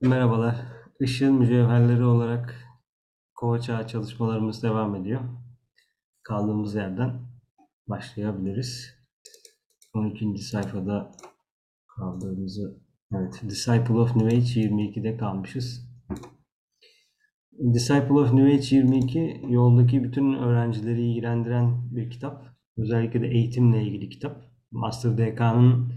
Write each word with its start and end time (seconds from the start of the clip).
Merhabalar. 0.00 0.56
Işığın 1.00 1.34
mücevherleri 1.34 2.04
olarak 2.04 2.54
kova 3.34 3.60
çağı 3.60 3.86
çalışmalarımız 3.86 4.62
devam 4.62 4.94
ediyor. 4.94 5.20
Kaldığımız 6.22 6.74
yerden 6.74 7.20
başlayabiliriz. 7.88 8.94
12. 9.94 10.38
sayfada 10.38 11.12
kaldığımızı 11.96 12.80
evet 13.14 13.42
Disciple 13.48 13.94
of 13.94 14.16
New 14.16 14.36
Age 14.36 14.60
22'de 14.60 15.16
kalmışız. 15.16 15.90
Disciple 17.74 18.14
of 18.14 18.32
New 18.32 18.54
Age 18.54 18.76
22 18.76 19.40
yoldaki 19.48 20.04
bütün 20.04 20.34
öğrencileri 20.34 21.10
ilgilendiren 21.10 21.94
bir 21.96 22.10
kitap. 22.10 22.44
Özellikle 22.76 23.22
de 23.22 23.26
eğitimle 23.26 23.82
ilgili 23.82 24.08
kitap. 24.08 24.44
Master 24.70 25.18
DK'nın 25.18 25.92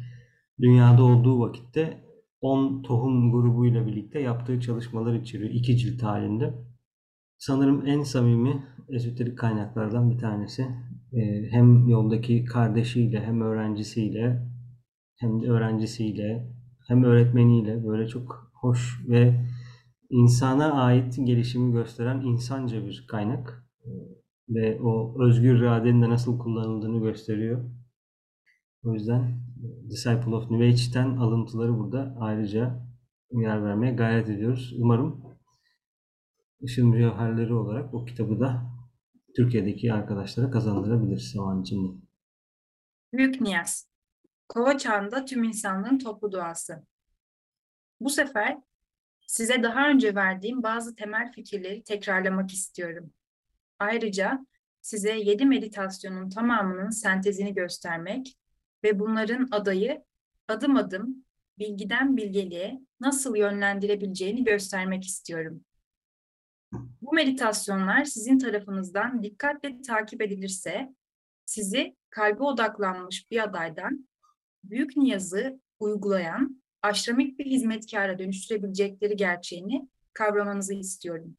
dünyada 0.60 1.04
olduğu 1.04 1.40
vakitte 1.40 2.09
10 2.42 2.82
tohum 2.82 3.32
grubuyla 3.32 3.88
birlikte 3.88 4.20
yaptığı 4.20 4.60
çalışmalar 4.60 5.14
içeriyor. 5.14 5.50
iki 5.50 5.78
cilt 5.78 6.04
halinde. 6.04 6.54
Sanırım 7.38 7.88
en 7.88 8.04
samimi 8.04 8.64
ezoterik 8.90 9.38
kaynaklardan 9.38 10.12
bir 10.12 10.18
tanesi. 10.18 10.68
Ee, 11.14 11.48
hem 11.52 11.88
yoldaki 11.88 12.46
kardeşiyle 12.46 13.26
hem 13.26 13.42
öğrencisiyle 13.42 14.50
hem 15.16 15.42
de 15.42 15.48
öğrencisiyle 15.48 16.54
hem 16.88 17.04
öğretmeniyle 17.04 17.88
böyle 17.88 18.08
çok 18.08 18.52
hoş 18.54 19.06
ve 19.10 19.46
insana 20.10 20.74
ait 20.74 21.16
gelişimi 21.24 21.72
gösteren 21.74 22.22
insanca 22.22 22.86
bir 22.86 23.06
kaynak. 23.08 23.66
Ee, 23.86 23.90
ve 24.50 24.82
o 24.82 25.24
özgür 25.24 25.60
iradenin 25.60 26.02
de 26.02 26.10
nasıl 26.10 26.40
kullanıldığını 26.40 27.00
gösteriyor. 27.00 27.79
O 28.84 28.94
yüzden 28.94 29.42
Disciple 29.90 30.36
of 30.36 30.52
New 30.52 30.68
Age'den 30.68 31.18
alıntıları 31.18 31.78
burada 31.78 32.16
ayrıca 32.20 32.80
yer 33.32 33.64
vermeye 33.64 33.94
gayret 33.94 34.30
ediyoruz. 34.30 34.74
Umarım 34.80 35.30
Işın 36.62 36.90
Mücevherleri 36.90 37.54
olarak 37.54 37.94
o 37.94 38.06
kitabı 38.06 38.40
da 38.40 38.62
Türkiye'deki 39.36 39.94
arkadaşlara 39.94 40.52
kazandırabiliriz 40.52 41.32
zaman 41.32 41.62
içinde. 41.62 41.98
Büyük 43.14 43.42
Niyaz. 43.42 43.90
Kova 44.48 44.78
çağında 44.78 45.26
tüm 45.26 45.44
insanlığın 45.44 45.98
toplu 45.98 46.32
duası. 46.32 46.86
Bu 48.00 48.10
sefer 48.10 48.58
size 49.28 49.64
daha 49.64 49.90
önce 49.90 50.16
verdiğim 50.16 50.64
bazı 50.64 50.96
temel 50.96 51.32
fikirleri 51.32 51.84
tekrarlamak 51.84 52.52
istiyorum. 52.54 53.14
Ayrıca 53.80 54.46
size 54.82 55.18
yedi 55.18 55.46
meditasyonun 55.46 56.30
tamamının 56.30 56.90
sentezini 56.90 57.54
göstermek 57.54 58.38
ve 58.84 59.00
bunların 59.00 59.48
adayı 59.52 60.04
adım 60.48 60.76
adım 60.76 61.26
bilgiden 61.60 62.18
bilgeliğe 62.18 62.82
nasıl 63.00 63.36
yönlendirebileceğini 63.36 64.44
göstermek 64.44 65.04
istiyorum. 65.04 65.66
Bu 67.02 67.14
meditasyonlar 67.14 68.06
sizin 68.06 68.40
tarafınızdan 68.40 69.24
dikkatle 69.24 69.82
takip 69.82 70.22
edilirse 70.22 70.96
sizi 71.46 71.96
kalbe 72.10 72.44
odaklanmış 72.44 73.32
bir 73.32 73.44
adaydan 73.44 74.10
büyük 74.64 74.98
niyazı 74.98 75.60
uygulayan 75.80 76.64
aşramik 76.82 77.40
bir 77.40 77.46
hizmetkara 77.46 78.20
dönüştürebilecekleri 78.20 79.16
gerçeğini 79.16 79.90
kavramanızı 80.14 80.74
istiyorum. 80.74 81.38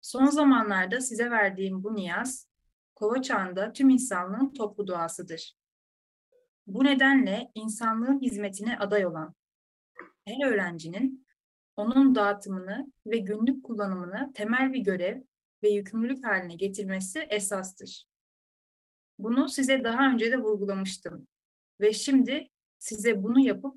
Son 0.00 0.26
zamanlarda 0.26 1.00
size 1.00 1.30
verdiğim 1.30 1.84
bu 1.84 1.94
niyaz, 1.94 2.48
kova 2.94 3.22
çağında 3.22 3.72
tüm 3.72 3.90
insanlığın 3.90 4.52
toplu 4.52 4.86
duasıdır. 4.86 5.59
Bu 6.74 6.84
nedenle 6.84 7.50
insanlığın 7.54 8.20
hizmetine 8.20 8.78
aday 8.78 9.06
olan 9.06 9.34
her 10.24 10.46
öğrencinin 10.46 11.26
onun 11.76 12.14
dağıtımını 12.14 12.92
ve 13.06 13.18
günlük 13.18 13.64
kullanımını 13.64 14.32
temel 14.34 14.72
bir 14.72 14.78
görev 14.78 15.22
ve 15.62 15.68
yükümlülük 15.68 16.26
haline 16.26 16.54
getirmesi 16.54 17.18
esastır. 17.18 18.04
Bunu 19.18 19.48
size 19.48 19.84
daha 19.84 20.12
önce 20.12 20.32
de 20.32 20.38
vurgulamıştım 20.38 21.26
ve 21.80 21.92
şimdi 21.92 22.48
size 22.78 23.22
bunu 23.22 23.40
yapıp 23.40 23.74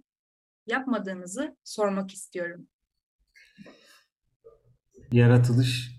yapmadığınızı 0.68 1.58
sormak 1.64 2.12
istiyorum. 2.12 2.68
Yaratılış 5.12 5.92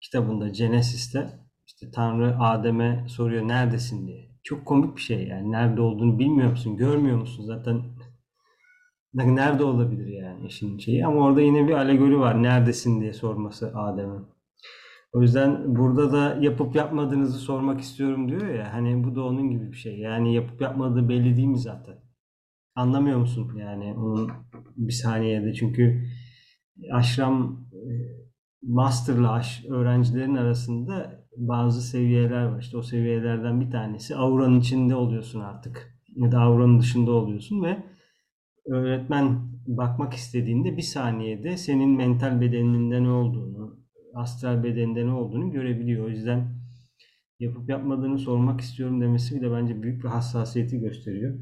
kitabında 0.00 0.48
Genesis'te 0.48 1.40
işte 1.66 1.90
Tanrı 1.90 2.36
Adem'e 2.40 3.06
soruyor 3.08 3.48
neredesin 3.48 4.06
diye. 4.06 4.31
Çok 4.42 4.66
komik 4.66 4.96
bir 4.96 5.00
şey 5.00 5.26
yani. 5.26 5.52
Nerede 5.52 5.80
olduğunu 5.80 6.18
bilmiyor 6.18 6.50
musun? 6.50 6.76
Görmüyor 6.76 7.18
musun? 7.18 7.44
Zaten 7.46 7.82
nerede 9.14 9.64
olabilir 9.64 10.06
yani 10.06 10.46
işin 10.46 10.78
şeyi. 10.78 11.06
Ama 11.06 11.20
orada 11.24 11.40
yine 11.40 11.68
bir 11.68 11.72
alegori 11.72 12.18
var. 12.18 12.42
Neredesin 12.42 13.00
diye 13.00 13.12
sorması 13.12 13.78
Adem'e. 13.78 14.18
O 15.12 15.22
yüzden 15.22 15.76
burada 15.76 16.12
da 16.12 16.38
yapıp 16.40 16.76
yapmadığınızı 16.76 17.38
sormak 17.38 17.80
istiyorum 17.80 18.28
diyor 18.28 18.54
ya. 18.54 18.72
Hani 18.72 19.04
bu 19.04 19.14
da 19.16 19.24
onun 19.24 19.50
gibi 19.50 19.72
bir 19.72 19.76
şey. 19.76 19.98
Yani 19.98 20.34
yapıp 20.34 20.60
yapmadığı 20.60 21.08
belli 21.08 21.36
değil 21.36 21.48
mi 21.48 21.58
zaten? 21.58 21.94
Anlamıyor 22.74 23.18
musun 23.18 23.54
yani 23.56 23.94
onun 23.94 24.30
bir 24.76 24.92
saniyede? 24.92 25.54
Çünkü 25.54 26.04
aşram 26.92 27.66
e, 27.72 27.90
master'la 28.62 29.42
öğrencilerin 29.68 30.34
arasında 30.34 31.21
bazı 31.36 31.82
seviyeler 31.82 32.44
var. 32.44 32.60
İşte 32.60 32.76
o 32.76 32.82
seviyelerden 32.82 33.60
bir 33.60 33.70
tanesi 33.70 34.16
auranın 34.16 34.60
içinde 34.60 34.94
oluyorsun 34.94 35.40
artık. 35.40 35.94
Ya 36.16 36.32
da 36.32 36.40
auranın 36.40 36.80
dışında 36.80 37.10
oluyorsun 37.12 37.62
ve 37.62 37.82
öğretmen 38.66 39.52
bakmak 39.66 40.14
istediğinde 40.14 40.76
bir 40.76 40.82
saniyede 40.82 41.56
senin 41.56 41.90
mental 41.90 42.40
bedeninde 42.40 43.02
ne 43.02 43.10
olduğunu, 43.10 43.78
astral 44.14 44.64
bedeninde 44.64 45.06
ne 45.06 45.12
olduğunu 45.12 45.50
görebiliyor. 45.50 46.06
O 46.06 46.08
yüzden 46.08 46.62
yapıp 47.40 47.68
yapmadığını 47.68 48.18
sormak 48.18 48.60
istiyorum 48.60 49.00
demesi 49.00 49.36
bile 49.36 49.52
bence 49.52 49.82
büyük 49.82 50.04
bir 50.04 50.08
hassasiyeti 50.08 50.80
gösteriyor. 50.80 51.38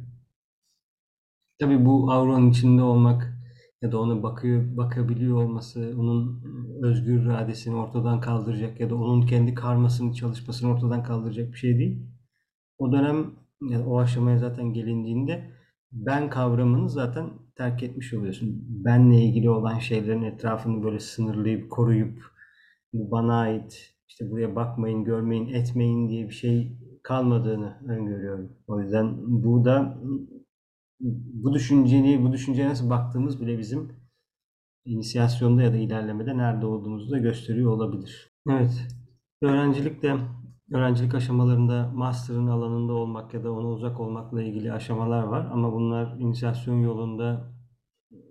Tabii 1.60 1.84
bu 1.84 2.12
auranın 2.12 2.50
içinde 2.50 2.82
olmak 2.82 3.40
ya 3.82 3.92
da 3.92 4.00
ona 4.00 4.22
bakıyor, 4.22 4.76
bakabiliyor 4.76 5.36
olması, 5.36 5.94
onun 5.98 6.42
özgür 6.82 7.22
iradesini 7.22 7.76
ortadan 7.76 8.20
kaldıracak 8.20 8.80
ya 8.80 8.90
da 8.90 8.94
onun 8.94 9.26
kendi 9.26 9.54
karmasını, 9.54 10.14
çalışmasını 10.14 10.70
ortadan 10.70 11.02
kaldıracak 11.02 11.52
bir 11.52 11.58
şey 11.58 11.78
değil. 11.78 12.06
O 12.78 12.92
dönem, 12.92 13.26
yani 13.70 13.84
o 13.84 13.98
aşamaya 13.98 14.38
zaten 14.38 14.72
gelindiğinde 14.72 15.50
ben 15.92 16.30
kavramını 16.30 16.90
zaten 16.90 17.30
terk 17.56 17.82
etmiş 17.82 18.14
oluyorsun. 18.14 18.64
Benle 18.84 19.22
ilgili 19.22 19.50
olan 19.50 19.78
şeylerin 19.78 20.22
etrafını 20.22 20.82
böyle 20.84 21.00
sınırlayıp, 21.00 21.70
koruyup, 21.70 22.22
bu 22.92 23.10
bana 23.10 23.40
ait, 23.40 23.94
işte 24.08 24.30
buraya 24.30 24.56
bakmayın, 24.56 25.04
görmeyin, 25.04 25.48
etmeyin 25.48 26.08
diye 26.08 26.28
bir 26.28 26.34
şey 26.34 26.78
kalmadığını 27.02 27.76
öngörüyorum. 27.88 28.52
O 28.66 28.80
yüzden 28.80 29.16
bu 29.42 29.64
da 29.64 29.98
bu 31.34 31.54
düşünceni, 31.54 32.22
bu 32.22 32.32
düşünceye 32.32 32.68
nasıl 32.68 32.90
baktığımız 32.90 33.40
bile 33.40 33.58
bizim 33.58 33.99
inisiyasyonda 34.84 35.62
ya 35.62 35.72
da 35.72 35.76
ilerlemede 35.76 36.36
nerede 36.36 36.66
olduğumuzu 36.66 37.10
da 37.10 37.18
gösteriyor 37.18 37.72
olabilir. 37.72 38.30
Evet, 38.50 38.86
öğrencilikte, 39.42 40.16
öğrencilik 40.72 41.14
aşamalarında 41.14 41.90
master'ın 41.94 42.46
alanında 42.46 42.92
olmak 42.92 43.34
ya 43.34 43.44
da 43.44 43.52
ona 43.52 43.68
uzak 43.68 44.00
olmakla 44.00 44.42
ilgili 44.42 44.72
aşamalar 44.72 45.22
var 45.22 45.48
ama 45.52 45.72
bunlar 45.72 46.16
inisiyasyon 46.18 46.80
yolunda 46.80 47.54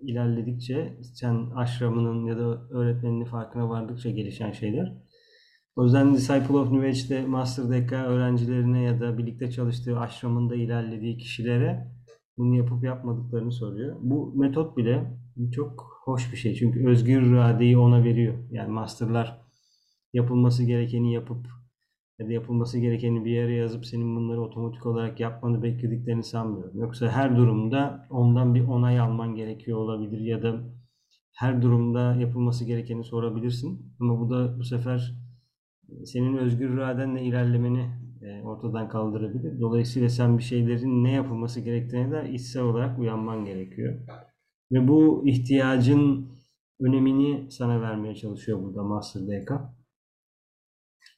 ilerledikçe 0.02 0.98
sen 1.14 1.50
aşramının 1.56 2.26
ya 2.26 2.38
da 2.38 2.68
öğretmeninin 2.70 3.24
farkına 3.24 3.68
vardıkça 3.68 4.10
gelişen 4.10 4.52
şeyler. 4.52 4.92
O 5.76 5.84
yüzden 5.84 6.14
Disciple 6.14 6.56
of 6.56 6.72
New 6.72 6.88
Age'de 6.88 7.26
Master 7.26 8.06
öğrencilerine 8.06 8.82
ya 8.82 9.00
da 9.00 9.18
birlikte 9.18 9.50
çalıştığı 9.50 9.98
aşramında 9.98 10.54
ilerlediği 10.54 11.18
kişilere 11.18 11.99
bunu 12.40 12.56
yapıp 12.56 12.84
yapmadıklarını 12.84 13.52
soruyor. 13.52 13.96
Bu 14.00 14.32
metot 14.34 14.76
bile 14.76 15.18
çok 15.54 16.00
hoş 16.04 16.32
bir 16.32 16.36
şey. 16.36 16.54
Çünkü 16.54 16.88
özgür 16.88 17.22
iradeyi 17.22 17.78
ona 17.78 18.04
veriyor. 18.04 18.34
Yani 18.50 18.72
masterlar 18.72 19.40
yapılması 20.12 20.64
gerekeni 20.64 21.12
yapıp 21.12 21.46
ya 22.18 22.28
da 22.28 22.32
yapılması 22.32 22.78
gerekeni 22.78 23.24
bir 23.24 23.30
yere 23.30 23.54
yazıp 23.54 23.86
senin 23.86 24.16
bunları 24.16 24.42
otomatik 24.42 24.86
olarak 24.86 25.20
yapmanı 25.20 25.62
beklediklerini 25.62 26.22
sanmıyorum. 26.22 26.80
Yoksa 26.80 27.08
her 27.08 27.36
durumda 27.36 28.06
ondan 28.10 28.54
bir 28.54 28.68
onay 28.68 29.00
alman 29.00 29.34
gerekiyor 29.34 29.78
olabilir 29.78 30.20
ya 30.20 30.42
da 30.42 30.60
her 31.36 31.62
durumda 31.62 32.14
yapılması 32.14 32.64
gerekeni 32.64 33.04
sorabilirsin. 33.04 33.94
Ama 34.00 34.20
bu 34.20 34.30
da 34.30 34.58
bu 34.58 34.64
sefer 34.64 35.14
senin 36.04 36.36
özgür 36.36 36.70
iradenle 36.74 37.22
ilerlemeni 37.22 37.90
ortadan 38.44 38.88
kaldırabilir. 38.88 39.60
Dolayısıyla 39.60 40.08
sen 40.08 40.38
bir 40.38 40.42
şeylerin 40.42 41.04
ne 41.04 41.12
yapılması 41.12 41.60
gerektiğine 41.60 42.10
de 42.10 42.30
içsel 42.32 42.62
olarak 42.62 42.98
uyanman 42.98 43.44
gerekiyor. 43.44 44.00
Ve 44.72 44.88
bu 44.88 45.28
ihtiyacın 45.28 46.28
önemini 46.80 47.50
sana 47.50 47.82
vermeye 47.82 48.14
çalışıyor 48.14 48.62
burada 48.62 48.82
Master 48.82 49.22
DK. 49.22 49.52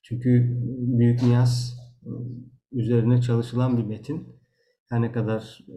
Çünkü 0.03 0.59
Büyük 0.99 1.23
Niyaz 1.23 1.79
e, 2.03 2.11
üzerine 2.73 3.21
çalışılan 3.21 3.79
bir 3.79 3.85
metin. 3.85 4.29
Her 4.89 5.03
ne 5.03 5.13
kadar 5.13 5.59
e, 5.69 5.77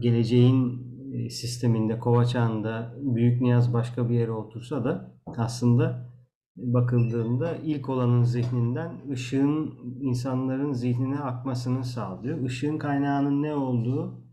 geleceğin 0.00 0.86
e, 1.12 1.30
sisteminde, 1.30 1.98
kova 1.98 2.24
çağında 2.24 2.96
Büyük 3.00 3.40
Niyaz 3.40 3.72
başka 3.72 4.08
bir 4.10 4.14
yere 4.14 4.32
otursa 4.32 4.84
da 4.84 5.14
aslında 5.26 6.15
bakıldığında 6.56 7.56
ilk 7.56 7.88
olanın 7.88 8.24
zihninden 8.24 9.10
ışığın 9.10 9.74
insanların 10.00 10.72
zihnine 10.72 11.18
akmasını 11.18 11.84
sağlıyor. 11.84 12.40
Işığın 12.40 12.78
kaynağının 12.78 13.42
ne 13.42 13.54
olduğu 13.54 14.26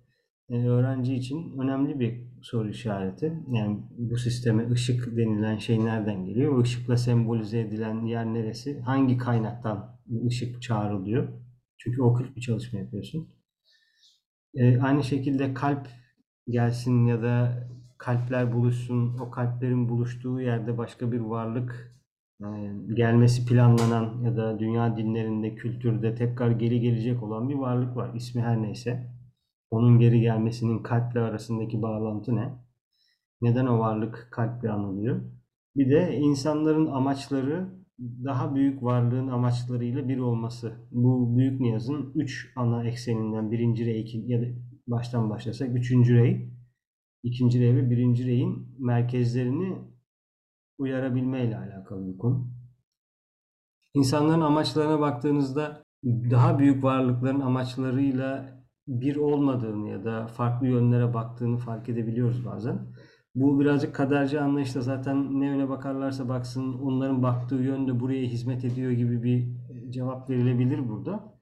e, 0.49 0.67
öğrenci 0.67 1.15
için 1.15 1.59
önemli 1.59 1.99
bir 1.99 2.33
soru 2.41 2.69
işareti. 2.69 3.43
Yani 3.51 3.79
bu 3.97 4.17
sisteme 4.17 4.71
ışık 4.71 5.17
denilen 5.17 5.57
şey 5.57 5.85
nereden 5.85 6.25
geliyor? 6.25 6.57
O 6.57 6.61
ışıkla 6.61 6.97
sembolize 6.97 7.59
edilen 7.59 8.05
yer 8.05 8.25
neresi? 8.25 8.79
Hangi 8.79 9.17
kaynaktan 9.17 9.99
ışık 10.27 10.61
çağrılıyor? 10.61 11.27
Çünkü 11.77 12.01
okült 12.01 12.35
bir 12.35 12.41
çalışma 12.41 12.79
yapıyorsun. 12.79 13.29
E, 14.55 14.79
aynı 14.81 15.03
şekilde 15.03 15.53
kalp 15.53 15.87
gelsin 16.49 17.05
ya 17.05 17.21
da 17.21 17.63
kalpler 17.97 18.53
buluşsun, 18.53 19.17
o 19.17 19.31
kalplerin 19.31 19.89
buluştuğu 19.89 20.41
yerde 20.41 20.77
başka 20.77 21.11
bir 21.11 21.19
varlık 21.19 21.93
gelmesi 22.93 23.45
planlanan 23.45 24.21
ya 24.23 24.37
da 24.37 24.59
dünya 24.59 24.97
dinlerinde, 24.97 25.55
kültürde 25.55 26.15
tekrar 26.15 26.51
geri 26.51 26.79
gelecek 26.79 27.23
olan 27.23 27.49
bir 27.49 27.55
varlık 27.55 27.95
var. 27.95 28.15
İsmi 28.15 28.41
her 28.41 28.61
neyse. 28.61 29.13
Onun 29.71 29.99
geri 29.99 30.21
gelmesinin 30.21 30.83
kalple 30.83 31.19
arasındaki 31.19 31.81
bağlantı 31.81 32.35
ne? 32.35 32.53
Neden 33.41 33.65
o 33.65 33.79
varlık 33.79 34.27
kalple 34.31 34.71
anılıyor? 34.71 35.21
Bir 35.75 35.91
de 35.91 36.17
insanların 36.17 36.85
amaçları 36.85 37.69
daha 37.99 38.55
büyük 38.55 38.83
varlığın 38.83 39.27
amaçlarıyla 39.27 40.07
bir 40.07 40.17
olması. 40.17 40.73
Bu 40.91 41.37
büyük 41.37 41.59
niyazın 41.59 42.11
üç 42.15 42.53
ana 42.55 42.83
ekseninden 42.83 43.51
birinci 43.51 43.85
rey 43.85 44.23
ya 44.27 44.41
da 44.41 44.45
baştan 44.87 45.29
başlasak 45.29 45.75
üçüncü 45.75 46.15
rey, 46.15 46.49
ikinci 47.23 47.59
rey 47.59 47.75
ve 47.75 47.89
birinci 47.89 48.25
reyin 48.25 48.75
merkezlerini 48.79 49.92
uyarabilme 50.77 51.45
ile 51.45 51.57
alakalı 51.57 52.13
bir 52.13 52.17
konu. 52.17 52.47
İnsanların 53.93 54.41
amaçlarına 54.41 54.99
baktığınızda 54.99 55.83
daha 56.03 56.59
büyük 56.59 56.83
varlıkların 56.83 57.39
amaçlarıyla 57.39 58.63
bir 58.87 59.15
olmadığını 59.15 59.89
ya 59.89 60.05
da 60.05 60.27
farklı 60.27 60.67
yönlere 60.67 61.13
baktığını 61.13 61.57
fark 61.57 61.89
edebiliyoruz 61.89 62.45
bazen. 62.45 62.93
Bu 63.35 63.59
birazcık 63.59 63.95
kaderci 63.95 64.39
anlayışla 64.39 64.81
zaten 64.81 65.39
ne 65.41 65.45
yöne 65.45 65.69
bakarlarsa 65.69 66.29
baksın 66.29 66.73
onların 66.73 67.23
baktığı 67.23 67.55
yön 67.55 67.87
de 67.87 67.99
buraya 67.99 68.25
hizmet 68.25 68.65
ediyor 68.65 68.91
gibi 68.91 69.23
bir 69.23 69.47
cevap 69.91 70.29
verilebilir 70.29 70.89
burada. 70.89 71.33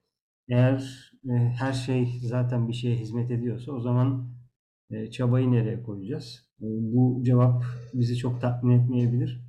Eğer 0.48 1.10
e, 1.24 1.32
her 1.32 1.72
şey 1.72 2.18
zaten 2.22 2.68
bir 2.68 2.72
şeye 2.72 2.96
hizmet 2.96 3.30
ediyorsa 3.30 3.72
o 3.72 3.80
zaman 3.80 4.34
e, 4.90 5.10
çabayı 5.10 5.52
nereye 5.52 5.82
koyacağız? 5.82 6.51
E, 6.62 6.66
bu 6.66 7.22
cevap 7.24 7.62
bizi 7.94 8.16
çok 8.16 8.40
tatmin 8.40 8.80
etmeyebilir. 8.80 9.42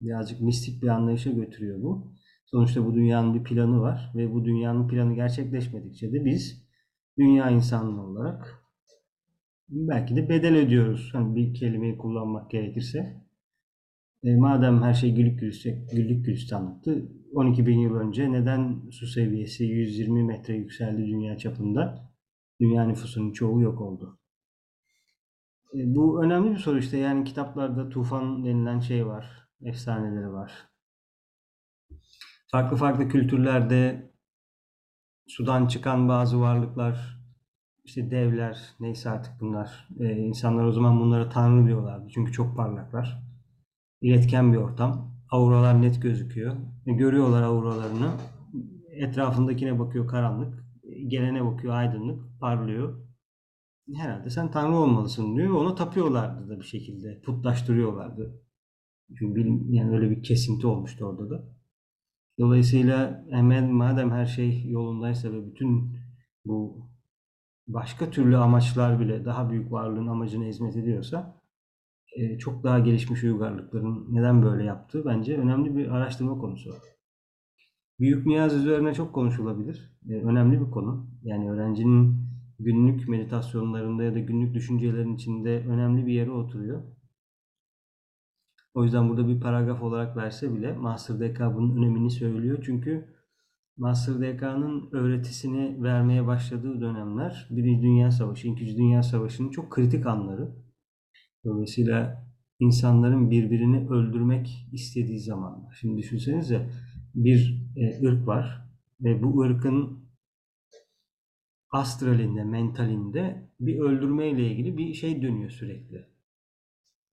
Birazcık 0.00 0.40
mistik 0.40 0.82
bir 0.82 0.88
anlayışa 0.88 1.30
götürüyor 1.30 1.82
bu. 1.82 2.12
Sonuçta 2.46 2.86
bu 2.86 2.94
dünyanın 2.94 3.34
bir 3.34 3.44
planı 3.44 3.80
var 3.80 4.12
ve 4.16 4.32
bu 4.32 4.44
dünyanın 4.44 4.88
planı 4.88 5.14
gerçekleşmedikçe 5.14 6.12
de 6.12 6.24
biz 6.24 6.68
dünya 7.18 7.50
insanlığı 7.50 8.02
olarak 8.02 8.64
belki 9.68 10.16
de 10.16 10.28
bedel 10.28 10.56
ödüyoruz. 10.56 11.10
Hani 11.12 11.36
bir 11.36 11.54
kelimeyi 11.54 11.98
kullanmak 11.98 12.50
gerekirse. 12.50 13.28
E, 14.24 14.36
madem 14.36 14.82
her 14.82 14.94
şey 14.94 15.14
güllük 15.14 15.40
gülistanlıktı, 15.40 15.96
güllük 15.96 16.24
gülistanlıktı, 16.24 17.08
12 17.34 17.66
bin 17.66 17.78
yıl 17.78 17.94
önce 17.94 18.32
neden 18.32 18.90
su 18.90 19.06
seviyesi 19.06 19.64
120 19.64 20.24
metre 20.24 20.54
yükseldi 20.56 21.06
dünya 21.06 21.38
çapında? 21.38 22.12
Dünya 22.60 22.84
nüfusunun 22.84 23.32
çoğu 23.32 23.62
yok 23.62 23.80
oldu. 23.80 24.17
E, 25.74 25.94
bu 25.94 26.24
önemli 26.24 26.50
bir 26.50 26.58
soru 26.58 26.78
işte. 26.78 26.98
Yani 26.98 27.24
kitaplarda 27.24 27.88
tufan 27.88 28.44
denilen 28.44 28.80
şey 28.80 29.06
var. 29.06 29.48
Efsaneleri 29.62 30.32
var. 30.32 30.68
Farklı 32.52 32.76
farklı 32.76 33.08
kültürlerde 33.08 34.12
sudan 35.26 35.66
çıkan 35.66 36.08
bazı 36.08 36.40
varlıklar, 36.40 37.18
işte 37.84 38.10
devler, 38.10 38.58
neyse 38.80 39.10
artık 39.10 39.32
bunlar. 39.40 39.88
E, 40.00 40.16
insanlar 40.16 40.64
o 40.64 40.72
zaman 40.72 41.00
bunlara 41.00 41.28
tanrı 41.28 41.66
diyorlardı. 41.66 42.08
Çünkü 42.14 42.32
çok 42.32 42.56
parlaklar. 42.56 43.22
İletken 44.00 44.52
bir 44.52 44.58
ortam. 44.58 45.14
Auralar 45.30 45.82
net 45.82 46.02
gözüküyor. 46.02 46.56
E, 46.86 46.92
görüyorlar 46.92 47.42
auralarını. 47.42 48.10
Etrafındakine 48.90 49.78
bakıyor 49.78 50.08
karanlık. 50.08 50.64
E, 50.82 51.02
gelene 51.02 51.44
bakıyor 51.44 51.74
aydınlık, 51.74 52.40
parlıyor. 52.40 53.07
Herhalde 53.94 54.30
sen 54.30 54.50
tanrı 54.50 54.76
olmalısın 54.76 55.36
diyor. 55.36 55.54
Ona 55.54 55.74
tapıyorlardı 55.74 56.48
da 56.48 56.60
bir 56.60 56.64
şekilde. 56.64 57.20
Putlaştırıyorlardı. 57.20 58.42
Çünkü 59.18 59.34
bilim, 59.34 59.72
yani 59.72 59.96
öyle 59.96 60.10
bir 60.10 60.22
kesinti 60.22 60.66
olmuştu 60.66 61.04
orada 61.04 61.30
da. 61.30 61.44
Dolayısıyla 62.38 63.24
hemen 63.30 63.72
madem 63.72 64.10
her 64.10 64.26
şey 64.26 64.70
yolundaysa 64.70 65.32
ve 65.32 65.46
bütün 65.46 65.96
bu 66.44 66.88
başka 67.66 68.10
türlü 68.10 68.36
amaçlar 68.36 69.00
bile 69.00 69.24
daha 69.24 69.50
büyük 69.50 69.72
varlığın 69.72 70.06
amacına 70.06 70.44
hizmet 70.44 70.76
ediyorsa 70.76 71.40
e, 72.16 72.38
çok 72.38 72.64
daha 72.64 72.78
gelişmiş 72.78 73.24
uygarlıkların 73.24 74.06
neden 74.10 74.42
böyle 74.42 74.64
yaptığı 74.64 75.04
bence 75.04 75.38
önemli 75.38 75.76
bir 75.76 75.88
araştırma 75.88 76.38
konusu. 76.38 76.74
Büyük 78.00 78.26
niyaz 78.26 78.54
üzerine 78.54 78.94
çok 78.94 79.14
konuşulabilir. 79.14 79.92
E, 80.08 80.12
önemli 80.12 80.60
bir 80.60 80.70
konu. 80.70 81.10
Yani 81.22 81.50
öğrencinin 81.50 82.27
günlük 82.58 83.08
meditasyonlarında 83.08 84.02
ya 84.02 84.14
da 84.14 84.18
günlük 84.18 84.54
düşüncelerin 84.54 85.14
içinde 85.14 85.64
önemli 85.68 86.06
bir 86.06 86.12
yere 86.12 86.30
oturuyor. 86.30 86.82
O 88.74 88.84
yüzden 88.84 89.08
burada 89.08 89.28
bir 89.28 89.40
paragraf 89.40 89.82
olarak 89.82 90.16
verse 90.16 90.54
bile 90.54 90.72
Master 90.72 91.20
DK 91.20 91.40
bunun 91.54 91.76
önemini 91.76 92.10
söylüyor. 92.10 92.62
Çünkü 92.66 93.18
Master 93.76 94.14
DK'nın 94.14 94.88
öğretisini 94.92 95.82
vermeye 95.82 96.26
başladığı 96.26 96.80
dönemler 96.80 97.48
Birinci 97.50 97.82
Dünya 97.82 98.10
Savaşı, 98.10 98.48
İkinci 98.48 98.76
Dünya 98.76 99.02
Savaşı'nın 99.02 99.50
çok 99.50 99.70
kritik 99.70 100.06
anları. 100.06 100.56
Dolayısıyla 101.44 102.26
insanların 102.60 103.30
birbirini 103.30 103.88
öldürmek 103.88 104.68
istediği 104.72 105.20
zamanlar. 105.20 105.76
Şimdi 105.80 105.98
düşünsenize 105.98 106.70
bir 107.14 107.68
e, 107.76 108.06
ırk 108.06 108.26
var 108.26 108.68
ve 109.00 109.22
bu 109.22 109.40
ırkın 109.40 110.07
astralinde, 111.70 112.44
mentalinde 112.44 113.50
bir 113.60 113.80
öldürme 113.80 114.28
ile 114.28 114.50
ilgili 114.50 114.78
bir 114.78 114.94
şey 114.94 115.22
dönüyor 115.22 115.50
sürekli. 115.50 116.06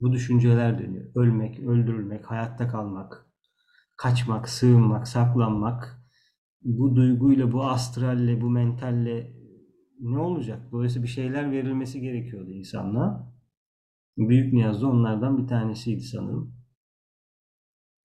Bu 0.02 0.12
düşünceler 0.14 0.80
dönüyor. 0.80 1.12
Ölmek, 1.16 1.60
öldürülmek, 1.60 2.26
hayatta 2.26 2.68
kalmak, 2.68 3.26
kaçmak, 3.98 4.50
sığınmak, 4.50 5.08
saklanmak. 5.08 6.02
Bu 6.62 6.96
duyguyla, 6.96 7.52
bu 7.52 7.66
astralle, 7.66 8.42
bu 8.42 8.50
mentalle 8.50 9.34
ne 10.00 10.18
olacak? 10.18 10.72
Dolayısıyla 10.72 11.04
bir 11.04 11.12
şeyler 11.12 11.52
verilmesi 11.52 12.02
gerekiyordu 12.02 12.52
insanlığa. 12.52 13.36
Büyük 14.18 14.54
Niyaz 14.54 14.82
da 14.82 14.88
onlardan 14.88 15.38
bir 15.38 15.48
tanesiydi 15.48 16.02
sanırım. 16.02 16.56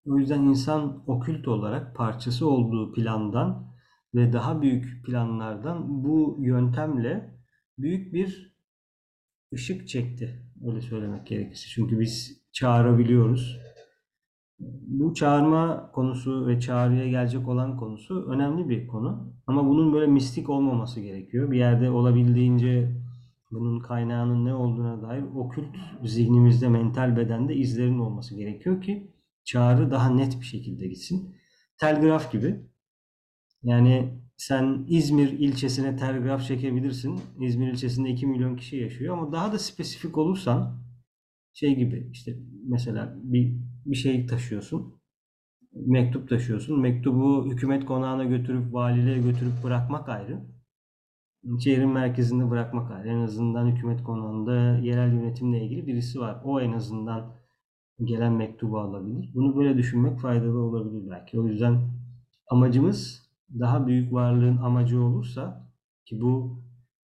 O 0.07 0.19
yüzden 0.19 0.43
insan 0.43 1.05
okült 1.07 1.49
olarak 1.49 1.97
parçası 1.97 2.49
olduğu 2.51 2.93
plandan 2.93 3.70
ve 4.15 4.33
daha 4.33 4.63
büyük 4.63 5.07
planlardan 5.07 6.05
bu 6.05 6.39
yöntemle 6.41 7.35
büyük 7.79 8.15
bir 8.15 8.57
ışık 9.55 9.89
çekti. 9.89 10.43
Öyle 10.67 10.81
söylemek 10.81 11.27
gerekirse. 11.27 11.69
Çünkü 11.69 12.01
biz 12.01 12.43
çağırabiliyoruz. 12.53 13.61
Bu 14.87 15.15
çağırma 15.15 15.91
konusu 15.93 16.47
ve 16.47 16.61
çağrıya 16.61 17.09
gelecek 17.09 17.49
olan 17.49 17.77
konusu 17.77 18.25
önemli 18.31 18.69
bir 18.69 18.87
konu. 18.87 19.35
Ama 19.47 19.69
bunun 19.69 19.93
böyle 19.93 20.07
mistik 20.07 20.51
olmaması 20.51 21.01
gerekiyor. 21.01 21.51
Bir 21.51 21.59
yerde 21.59 21.91
olabildiğince 21.91 22.97
bunun 23.51 23.81
kaynağının 23.81 24.45
ne 24.45 24.55
olduğuna 24.55 25.03
dair 25.03 25.23
okült 25.23 25.77
zihnimizde, 26.05 26.69
mental 26.69 27.17
bedende 27.17 27.55
izlerin 27.57 27.99
olması 27.99 28.37
gerekiyor 28.37 28.83
ki 28.83 29.11
çağrı 29.45 29.91
daha 29.91 30.11
net 30.11 30.41
bir 30.41 30.47
şekilde 30.47 30.89
gitsin. 30.89 31.37
Telgraf 31.79 32.33
gibi. 32.33 32.70
Yani 33.63 34.21
sen 34.37 34.85
İzmir 34.89 35.29
ilçesine 35.29 35.97
telgraf 35.97 36.47
çekebilirsin. 36.47 37.21
İzmir 37.41 37.73
ilçesinde 37.73 38.11
2 38.11 38.27
milyon 38.27 38.57
kişi 38.57 38.77
yaşıyor 38.77 39.19
ama 39.19 39.33
daha 39.33 39.53
da 39.53 39.59
spesifik 39.59 40.19
olursan 40.19 40.81
şey 41.53 41.77
gibi 41.77 42.09
işte 42.13 42.37
mesela 42.69 43.17
bir 43.23 43.57
bir 43.87 43.97
şey 43.97 44.27
taşıyorsun. 44.27 45.01
Mektup 45.73 46.29
taşıyorsun. 46.29 46.81
Mektubu 46.81 47.51
hükümet 47.51 47.85
konağına 47.87 48.25
götürüp 48.25 48.75
valiliğe 48.75 49.19
götürüp 49.19 49.53
bırakmak 49.65 50.09
ayrı. 50.09 50.41
Şehrin 51.65 51.89
merkezinde 51.89 52.51
bırakmak 52.51 52.91
ayrı. 52.91 53.09
En 53.09 53.21
azından 53.21 53.67
hükümet 53.67 54.03
konağında 54.03 54.79
yerel 54.79 55.13
yönetimle 55.13 55.65
ilgili 55.65 55.87
birisi 55.87 56.21
var. 56.21 56.43
O 56.45 56.61
en 56.61 56.73
azından 56.73 57.33
gelen 58.05 58.33
mektubu 58.33 58.79
alabilir. 58.79 59.31
Bunu 59.35 59.57
böyle 59.57 59.77
düşünmek 59.79 60.21
faydalı 60.21 60.59
olabilir 60.59 61.11
belki. 61.11 61.41
O 61.41 61.47
yüzden 61.47 61.81
amacımız 62.51 63.20
daha 63.59 63.87
büyük 63.87 64.13
varlığın 64.13 64.57
amacı 64.57 65.03
olursa 65.03 65.71
ki 66.07 66.21
bu 66.21 66.63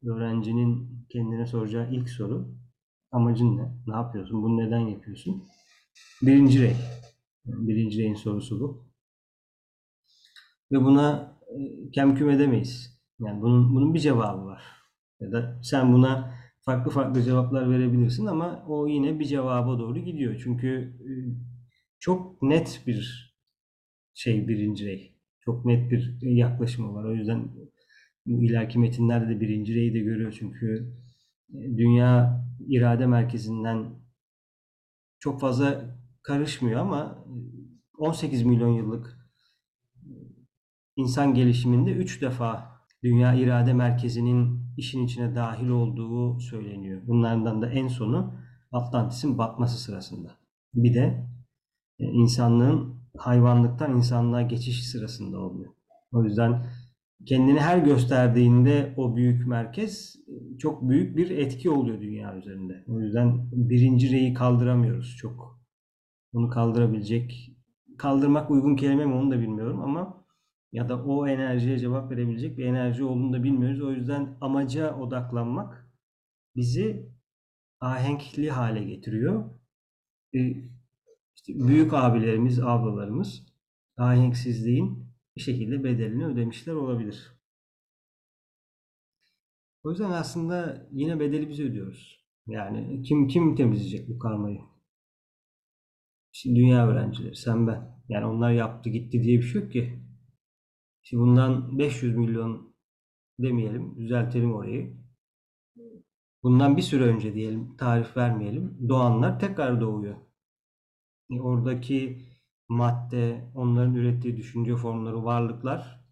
öğrencinin 0.05 1.05
kendine 1.09 1.45
soracağı 1.45 1.91
ilk 1.91 2.09
soru 2.09 2.61
Amacın 3.11 3.57
ne? 3.57 3.71
Ne 3.87 3.95
yapıyorsun? 3.95 4.43
Bunu 4.43 4.57
neden 4.57 4.79
yapıyorsun? 4.79 5.43
Birinci 6.21 6.61
rey. 6.61 6.75
Birinci 7.45 7.97
reyin 7.99 8.13
sorusu 8.13 8.59
bu. 8.59 8.91
Ve 10.71 10.83
buna 10.83 11.37
e, 11.47 11.91
kemküm 11.91 12.29
edemeyiz. 12.29 13.01
Yani 13.19 13.41
bunun, 13.41 13.75
bunun 13.75 13.93
bir 13.93 13.99
cevabı 13.99 14.45
var. 14.45 14.63
Ya 15.19 15.31
da 15.31 15.59
sen 15.63 15.93
buna 15.93 16.35
farklı 16.61 16.91
farklı 16.91 17.23
cevaplar 17.23 17.71
verebilirsin 17.71 18.25
ama 18.25 18.65
o 18.67 18.87
yine 18.87 19.19
bir 19.19 19.25
cevaba 19.25 19.79
doğru 19.79 19.99
gidiyor. 19.99 20.41
Çünkü 20.43 20.97
e, 20.99 21.11
çok 21.99 22.41
net 22.41 22.83
bir 22.87 23.31
şey 24.13 24.47
birinci 24.47 24.85
rey. 24.85 25.10
Çok 25.45 25.65
net 25.65 25.91
bir 25.91 26.21
yaklaşımı 26.21 26.93
var. 26.93 27.03
O 27.03 27.15
yüzden 27.15 27.49
bu 28.25 28.43
ileriki 28.43 28.79
metinlerde 28.79 29.35
de 29.35 29.41
birinci 29.41 29.75
reyi 29.75 29.93
de 29.93 29.99
görüyor. 29.99 30.35
Çünkü 30.39 30.93
e, 31.49 31.77
dünya 31.77 32.43
irade 32.67 33.05
merkezinden 33.05 34.01
çok 35.19 35.41
fazla 35.41 35.97
karışmıyor 36.23 36.79
ama 36.79 37.25
e, 37.27 37.33
18 37.97 38.43
milyon 38.43 38.69
yıllık 38.69 39.17
insan 40.95 41.33
gelişiminde 41.33 41.91
3 41.91 42.21
defa 42.21 42.71
dünya 43.03 43.33
irade 43.33 43.73
merkezinin 43.73 44.61
işin 44.77 45.05
içine 45.05 45.35
dahil 45.35 45.69
olduğu 45.69 46.39
söyleniyor. 46.39 47.01
Bunlardan 47.07 47.61
da 47.61 47.69
en 47.69 47.87
sonu 47.87 48.35
Atlantis'in 48.71 49.37
batması 49.37 49.77
sırasında. 49.77 50.37
Bir 50.73 50.93
de 50.93 51.27
e, 51.99 52.05
insanlığın 52.05 53.00
hayvanlıktan 53.17 53.97
insanlığa 53.97 54.41
geçiş 54.41 54.89
sırasında 54.89 55.39
oluyor. 55.39 55.73
O 56.11 56.23
yüzden 56.23 56.65
kendini 57.25 57.59
her 57.59 57.77
gösterdiğinde 57.77 58.93
o 58.97 59.15
büyük 59.15 59.47
merkez 59.47 60.15
e, 60.27 60.57
çok 60.57 60.89
büyük 60.89 61.17
bir 61.17 61.29
etki 61.29 61.69
oluyor 61.69 62.01
dünya 62.01 62.37
üzerinde. 62.37 62.83
O 62.87 62.99
yüzden 62.99 63.49
birinci 63.51 64.11
reyi 64.11 64.33
kaldıramıyoruz 64.33 65.15
çok. 65.17 65.61
Bunu 66.33 66.49
kaldırabilecek, 66.49 67.55
kaldırmak 67.97 68.51
uygun 68.51 68.75
kelime 68.75 69.05
mi 69.05 69.13
onu 69.13 69.31
da 69.31 69.39
bilmiyorum 69.39 69.81
ama 69.81 70.25
ya 70.71 70.89
da 70.89 71.03
o 71.03 71.27
enerjiye 71.27 71.79
cevap 71.79 72.11
verebilecek 72.11 72.57
bir 72.57 72.65
enerji 72.65 73.03
olduğunu 73.03 73.33
da 73.33 73.43
bilmiyoruz. 73.43 73.81
O 73.81 73.91
yüzden 73.91 74.37
amaca 74.41 74.95
odaklanmak 74.95 75.91
bizi 76.55 77.11
ahenkli 77.79 78.49
hale 78.49 78.83
getiriyor. 78.83 79.49
İşte 81.41 81.67
büyük 81.67 81.93
abilerimiz, 81.93 82.59
ablalarımız 82.59 83.45
ahenksizliğin 83.97 85.11
bir 85.35 85.41
şekilde 85.41 85.83
bedelini 85.83 86.25
ödemişler 86.25 86.73
olabilir. 86.73 87.31
O 89.83 89.89
yüzden 89.89 90.11
aslında 90.11 90.87
yine 90.91 91.19
bedeli 91.19 91.49
biz 91.49 91.59
ödüyoruz. 91.59 92.25
Yani 92.47 93.01
kim 93.03 93.27
kim 93.27 93.55
temizleyecek 93.55 94.09
bu 94.09 94.19
karmayı? 94.19 94.61
Şimdi 96.31 96.59
dünya 96.59 96.87
öğrencileri, 96.87 97.35
sen 97.35 97.67
ben. 97.67 98.01
Yani 98.09 98.25
onlar 98.25 98.51
yaptı 98.51 98.89
gitti 98.89 99.23
diye 99.23 99.37
bir 99.37 99.43
şey 99.43 99.61
yok 99.61 99.71
ki. 99.71 100.03
Şimdi 101.01 101.23
bundan 101.23 101.79
500 101.79 102.17
milyon 102.17 102.75
demeyelim, 103.39 103.97
düzeltelim 103.97 104.53
orayı. 104.53 104.97
Bundan 106.43 106.77
bir 106.77 106.81
süre 106.81 107.03
önce 107.03 107.33
diyelim, 107.33 107.77
tarif 107.77 108.17
vermeyelim. 108.17 108.89
Doğanlar 108.89 109.39
tekrar 109.39 109.81
doğuyor. 109.81 110.15
E, 111.31 111.39
Oradaki 111.39 112.25
madde, 112.69 113.51
onların 113.55 113.95
ürettiği 113.95 114.37
düşünce 114.37 114.75
formları, 114.75 115.23
varlıklar 115.23 116.05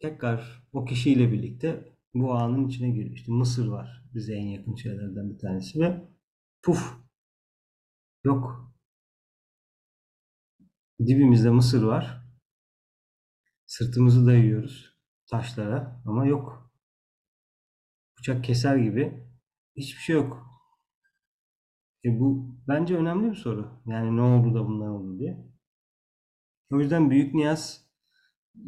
tekrar 0.00 0.68
o 0.72 0.84
kişiyle 0.84 1.32
birlikte 1.32 1.92
bu 2.14 2.34
anın 2.34 2.68
içine 2.68 2.90
giriyor. 2.90 3.16
İşte 3.16 3.32
Mısır 3.32 3.68
var 3.68 4.04
bize 4.14 4.34
en 4.34 4.46
yakın 4.46 4.74
şeylerden 4.76 5.30
bir 5.30 5.38
tanesi 5.38 5.80
ve 5.80 6.08
puf 6.62 6.94
yok. 8.24 8.72
Dibimizde 11.06 11.50
Mısır 11.50 11.82
var. 11.82 12.22
Sırtımızı 13.66 14.26
dayıyoruz 14.26 14.96
taşlara 15.26 16.02
ama 16.06 16.26
yok. 16.26 16.72
Bıçak 18.18 18.44
keser 18.44 18.76
gibi 18.76 19.26
hiçbir 19.76 20.00
şey 20.00 20.16
yok. 20.16 20.55
E 22.06 22.20
bu 22.20 22.56
bence 22.68 22.96
önemli 22.96 23.30
bir 23.30 23.36
soru. 23.36 23.68
Yani 23.86 24.16
ne 24.16 24.20
oldu 24.20 24.54
da 24.54 24.66
bunlar 24.66 24.88
oldu 24.88 25.18
diye. 25.18 25.46
O 26.72 26.80
yüzden 26.80 27.10
Büyük 27.10 27.34
Niyaz 27.34 27.86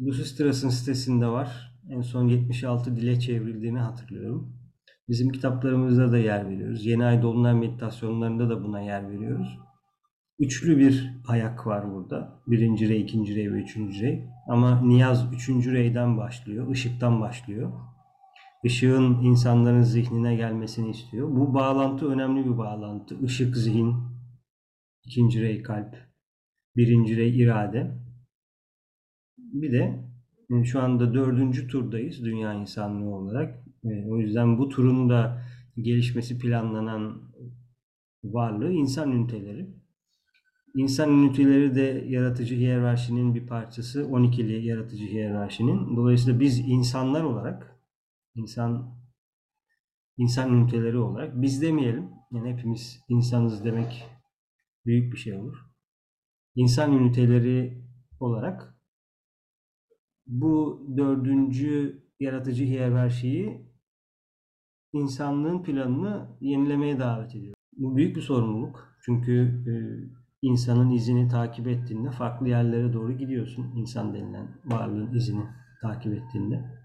Lusistras'ın 0.01 0.69
sitesinde 0.69 1.27
var. 1.27 1.79
En 1.89 2.01
son 2.01 2.27
76 2.27 2.95
dile 2.95 3.19
çevrildiğini 3.19 3.79
hatırlıyorum. 3.79 4.59
Bizim 5.09 5.29
kitaplarımızda 5.29 6.11
da 6.11 6.17
yer 6.17 6.49
veriyoruz. 6.49 6.85
Yeni 6.85 7.05
ay 7.05 7.21
dolunay 7.21 7.53
meditasyonlarında 7.53 8.49
da 8.49 8.63
buna 8.63 8.81
yer 8.81 9.09
veriyoruz. 9.09 9.59
Üçlü 10.39 10.77
bir 10.77 11.21
ayak 11.27 11.67
var 11.67 11.91
burada. 11.91 12.41
Birinci 12.47 12.89
rey, 12.89 13.01
ikinci 13.01 13.35
rey 13.35 13.53
ve 13.53 13.61
üçüncü 13.61 14.01
rey. 14.01 14.29
Ama 14.47 14.81
niyaz 14.81 15.33
üçüncü 15.33 15.73
reyden 15.73 16.17
başlıyor, 16.17 16.71
ışıktan 16.71 17.21
başlıyor. 17.21 17.71
Işığın 18.63 19.21
insanların 19.21 19.81
zihnine 19.81 20.35
gelmesini 20.35 20.89
istiyor. 20.89 21.29
Bu 21.31 21.53
bağlantı 21.53 22.07
önemli 22.07 22.45
bir 22.45 22.57
bağlantı. 22.57 23.15
Işık 23.25 23.57
zihin, 23.57 23.95
ikinci 25.05 25.41
rey 25.41 25.63
kalp, 25.63 25.95
birinci 26.75 27.17
rey 27.17 27.39
irade. 27.39 27.99
Bir 29.37 29.71
de 29.71 30.09
e, 30.51 30.63
şu 30.63 30.81
anda 30.81 31.13
dördüncü 31.13 31.67
turdayız 31.67 32.25
dünya 32.25 32.53
insanlığı 32.53 33.15
olarak. 33.15 33.65
E, 33.83 34.05
O 34.09 34.17
yüzden 34.17 34.57
bu 34.57 34.69
turun 34.69 35.09
da 35.09 35.43
gelişmesi 35.77 36.39
planlanan 36.39 37.21
varlığı 38.23 38.71
insan 38.71 39.11
üniteleri. 39.11 39.67
İnsan 40.75 41.09
üniteleri 41.11 41.75
de 41.75 42.05
yaratıcı 42.07 42.55
hiyerarşinin 42.55 43.35
bir 43.35 43.47
parçası, 43.47 44.01
12'li 44.01 44.65
yaratıcı 44.65 45.05
hiyerarşinin. 45.05 45.97
Dolayısıyla 45.97 46.39
biz 46.39 46.59
insanlar 46.59 47.23
olarak, 47.23 47.78
insan 48.35 48.99
insan 50.17 50.53
üniteleri 50.53 50.97
olarak 50.97 51.41
biz 51.41 51.61
demeyelim. 51.61 52.09
Yani 52.31 52.53
hepimiz 52.53 52.99
insanız 53.09 53.65
demek 53.65 54.05
büyük 54.85 55.13
bir 55.13 55.17
şey 55.17 55.33
olur. 55.33 55.57
İnsan 56.55 56.93
üniteleri 56.93 57.83
olarak 58.19 58.75
bu 60.27 60.85
dördüncü 60.97 62.03
yaratıcı 62.19 62.63
hiyerarşiyi 62.63 63.69
insanlığın 64.93 65.63
planını 65.63 66.37
yenilemeye 66.41 66.99
davet 66.99 67.35
ediyor. 67.35 67.53
Bu 67.77 67.95
büyük 67.95 68.15
bir 68.15 68.21
sorumluluk. 68.21 68.97
Çünkü 69.05 69.63
e, 69.67 69.73
insanın 70.41 70.91
izini 70.91 71.27
takip 71.27 71.67
ettiğinde 71.67 72.11
farklı 72.11 72.49
yerlere 72.49 72.93
doğru 72.93 73.17
gidiyorsun. 73.17 73.71
İnsan 73.75 74.13
denilen 74.13 74.47
varlığın 74.65 75.13
izini 75.13 75.43
takip 75.81 76.13
ettiğinde. 76.13 76.78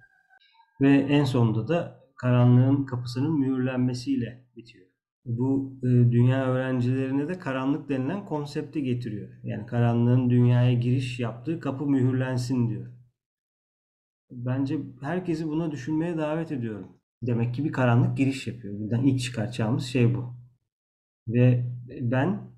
Ve 0.81 0.97
en 0.97 1.25
sonunda 1.25 1.69
da 1.69 2.04
karanlığın 2.16 2.85
kapısının 2.85 3.38
mühürlenmesiyle 3.38 4.47
bitiyor. 4.57 4.87
Bu 5.25 5.78
e, 5.83 5.87
dünya 5.87 6.47
öğrencilerine 6.47 7.28
de 7.28 7.38
karanlık 7.38 7.88
denilen 7.88 8.25
konsepti 8.25 8.83
getiriyor. 8.83 9.28
Yani 9.43 9.66
karanlığın 9.66 10.31
dünyaya 10.31 10.73
giriş 10.73 11.21
yaptığı 11.21 11.61
kapı 11.61 11.87
mühürlensin 11.87 12.69
diyor. 12.69 12.93
Bence 14.31 14.78
herkesi 15.00 15.49
buna 15.49 15.71
düşünmeye 15.71 16.16
davet 16.19 16.52
ediyorum. 16.52 16.88
Demek 17.23 17.54
ki 17.54 17.64
bir 17.64 17.73
karanlık 17.73 18.16
giriş 18.16 18.47
yapıyor. 18.47 18.81
Buradan 18.81 19.04
ilk 19.04 19.21
çıkartacağımız 19.21 19.85
şey 19.85 20.14
bu. 20.14 20.35
Ve 21.28 21.64
ben 22.00 22.54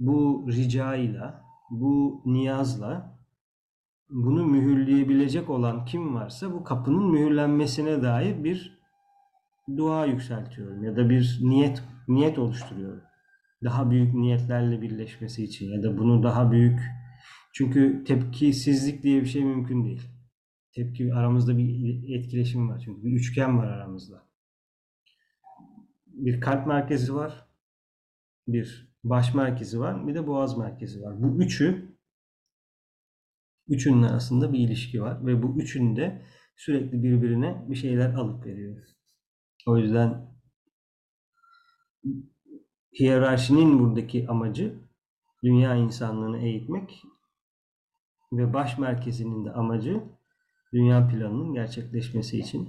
bu 0.00 0.46
ricayla, 0.50 1.44
bu 1.70 2.22
niyazla 2.26 3.13
bunu 4.10 4.46
mühürleyebilecek 4.46 5.50
olan 5.50 5.84
kim 5.84 6.14
varsa 6.14 6.52
bu 6.52 6.64
kapının 6.64 7.10
mühürlenmesine 7.10 8.02
dair 8.02 8.44
bir 8.44 8.78
dua 9.76 10.06
yükseltiyorum 10.06 10.84
ya 10.84 10.96
da 10.96 11.10
bir 11.10 11.38
niyet 11.42 11.82
niyet 12.08 12.38
oluşturuyorum. 12.38 13.02
Daha 13.64 13.90
büyük 13.90 14.14
niyetlerle 14.14 14.82
birleşmesi 14.82 15.44
için 15.44 15.70
ya 15.70 15.82
da 15.82 15.98
bunu 15.98 16.22
daha 16.22 16.52
büyük 16.52 16.80
çünkü 17.52 18.04
tepkisizlik 18.04 19.02
diye 19.02 19.20
bir 19.20 19.26
şey 19.26 19.44
mümkün 19.44 19.84
değil. 19.84 20.02
Tepki 20.72 21.14
aramızda 21.14 21.58
bir 21.58 22.18
etkileşim 22.18 22.68
var 22.68 22.82
çünkü 22.84 23.04
bir 23.04 23.12
üçgen 23.12 23.58
var 23.58 23.66
aramızda. 23.66 24.22
Bir 26.06 26.40
kalp 26.40 26.66
merkezi 26.66 27.14
var, 27.14 27.46
bir 28.48 28.94
baş 29.04 29.34
merkezi 29.34 29.80
var, 29.80 30.06
bir 30.06 30.14
de 30.14 30.26
boğaz 30.26 30.58
merkezi 30.58 31.02
var. 31.02 31.22
Bu 31.22 31.42
üçü 31.42 31.93
üçünün 33.68 34.02
arasında 34.02 34.52
bir 34.52 34.58
ilişki 34.58 35.02
var 35.02 35.26
ve 35.26 35.42
bu 35.42 35.60
üçünün 35.60 35.96
de 35.96 36.22
sürekli 36.56 37.02
birbirine 37.02 37.64
bir 37.68 37.74
şeyler 37.74 38.14
alıp 38.14 38.46
veriyor. 38.46 38.86
O 39.66 39.78
yüzden 39.78 40.34
hiyerarşinin 43.00 43.78
buradaki 43.78 44.28
amacı 44.28 44.74
dünya 45.44 45.74
insanlığını 45.74 46.38
eğitmek 46.38 47.02
ve 48.32 48.52
baş 48.52 48.78
merkezinin 48.78 49.44
de 49.44 49.52
amacı 49.52 50.04
dünya 50.72 51.08
planının 51.08 51.54
gerçekleşmesi 51.54 52.38
için 52.38 52.68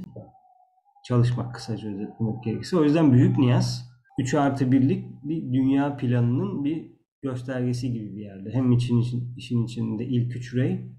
çalışmak 1.06 1.56
kısaca 1.56 1.90
özetlemek 1.90 2.44
gerekirse. 2.44 2.78
O 2.78 2.84
yüzden 2.84 3.14
büyük 3.14 3.38
niyaz 3.38 3.96
3 4.20 4.34
artı 4.34 4.72
birlik 4.72 5.24
bir 5.24 5.54
dünya 5.54 5.98
planının 5.98 6.64
bir 6.64 6.95
göstergesi 7.25 7.94
gibi 7.94 8.15
bir 8.15 8.22
yerde. 8.22 8.51
Hem 8.53 8.72
için, 8.72 9.01
için 9.01 9.36
işin 9.38 9.65
içinde 9.65 10.05
ilk 10.05 10.36
üç 10.36 10.55
rey, 10.55 10.91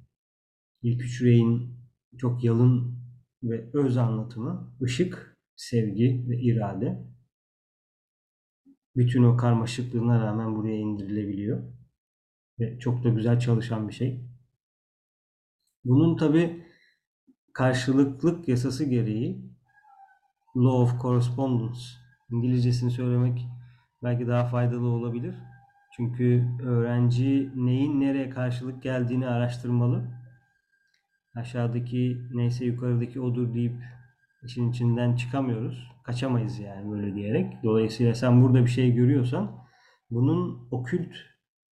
ilk 0.83 1.03
üç 1.03 1.23
reyin 1.23 1.79
çok 2.19 2.45
yalın 2.45 2.99
ve 3.43 3.71
öz 3.73 3.97
anlatımı, 3.97 4.77
ışık, 4.83 5.37
sevgi 5.57 6.27
ve 6.29 6.41
irade. 6.41 7.07
Bütün 8.97 9.23
o 9.23 9.37
karmaşıklığına 9.37 10.21
rağmen 10.21 10.57
buraya 10.57 10.77
indirilebiliyor. 10.77 11.73
Ve 12.61 12.79
çok 12.79 13.05
da 13.05 13.09
güzel 13.09 13.41
çalışan 13.41 13.89
bir 13.89 13.93
şey. 13.95 14.31
Bunun 15.85 16.17
tabi 16.17 16.65
karşılıklık 17.53 18.49
yasası 18.49 18.85
gereği 18.85 19.51
Law 20.57 20.83
of 20.83 21.03
Correspondence 21.03 21.81
İngilizcesini 22.31 22.91
söylemek 22.91 23.47
belki 24.03 24.27
daha 24.27 24.47
faydalı 24.47 24.87
olabilir. 24.87 25.35
Çünkü 25.97 26.45
öğrenci 26.63 27.51
neyin 27.55 28.01
nereye 28.01 28.31
karşılık 28.31 28.83
geldiğini 28.83 29.27
araştırmalı. 29.27 30.05
Aşağıdaki 31.35 32.19
neyse 32.35 32.65
yukarıdaki 32.65 33.21
odur 33.21 33.55
deyip 33.55 33.83
işin 34.45 34.71
içinden 34.71 35.17
çıkamıyoruz. 35.17 35.93
Kaçamayız 36.05 36.59
yani 36.59 36.91
böyle 36.91 37.15
diyerek. 37.15 37.63
Dolayısıyla 37.63 38.15
sen 38.15 38.43
burada 38.43 38.65
bir 38.65 38.71
şey 38.71 38.95
görüyorsan 38.95 39.67
bunun 40.11 40.69
okült 40.71 41.17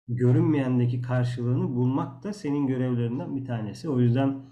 görünmeyendeki 0.08 1.02
karşılığını 1.02 1.76
bulmak 1.76 2.24
da 2.24 2.34
senin 2.34 2.68
görevlerinden 2.68 3.36
bir 3.36 3.46
tanesi. 3.46 3.90
O 3.90 4.00
yüzden 4.00 4.46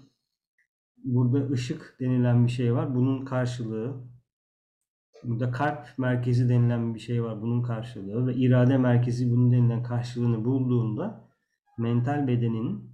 burada 1.04 1.50
ışık 1.50 1.96
denilen 2.00 2.46
bir 2.46 2.52
şey 2.52 2.74
var. 2.74 2.94
Bunun 2.94 3.24
karşılığı 3.24 4.09
Burada 5.24 5.50
kalp 5.50 5.98
merkezi 5.98 6.48
denilen 6.48 6.94
bir 6.94 7.00
şey 7.00 7.24
var 7.24 7.42
bunun 7.42 7.62
karşılığı 7.62 8.26
ve 8.26 8.34
irade 8.34 8.78
merkezi 8.78 9.30
bunun 9.30 9.52
denilen 9.52 9.82
karşılığını 9.82 10.44
bulduğunda 10.44 11.28
mental 11.78 12.26
bedenin 12.26 12.90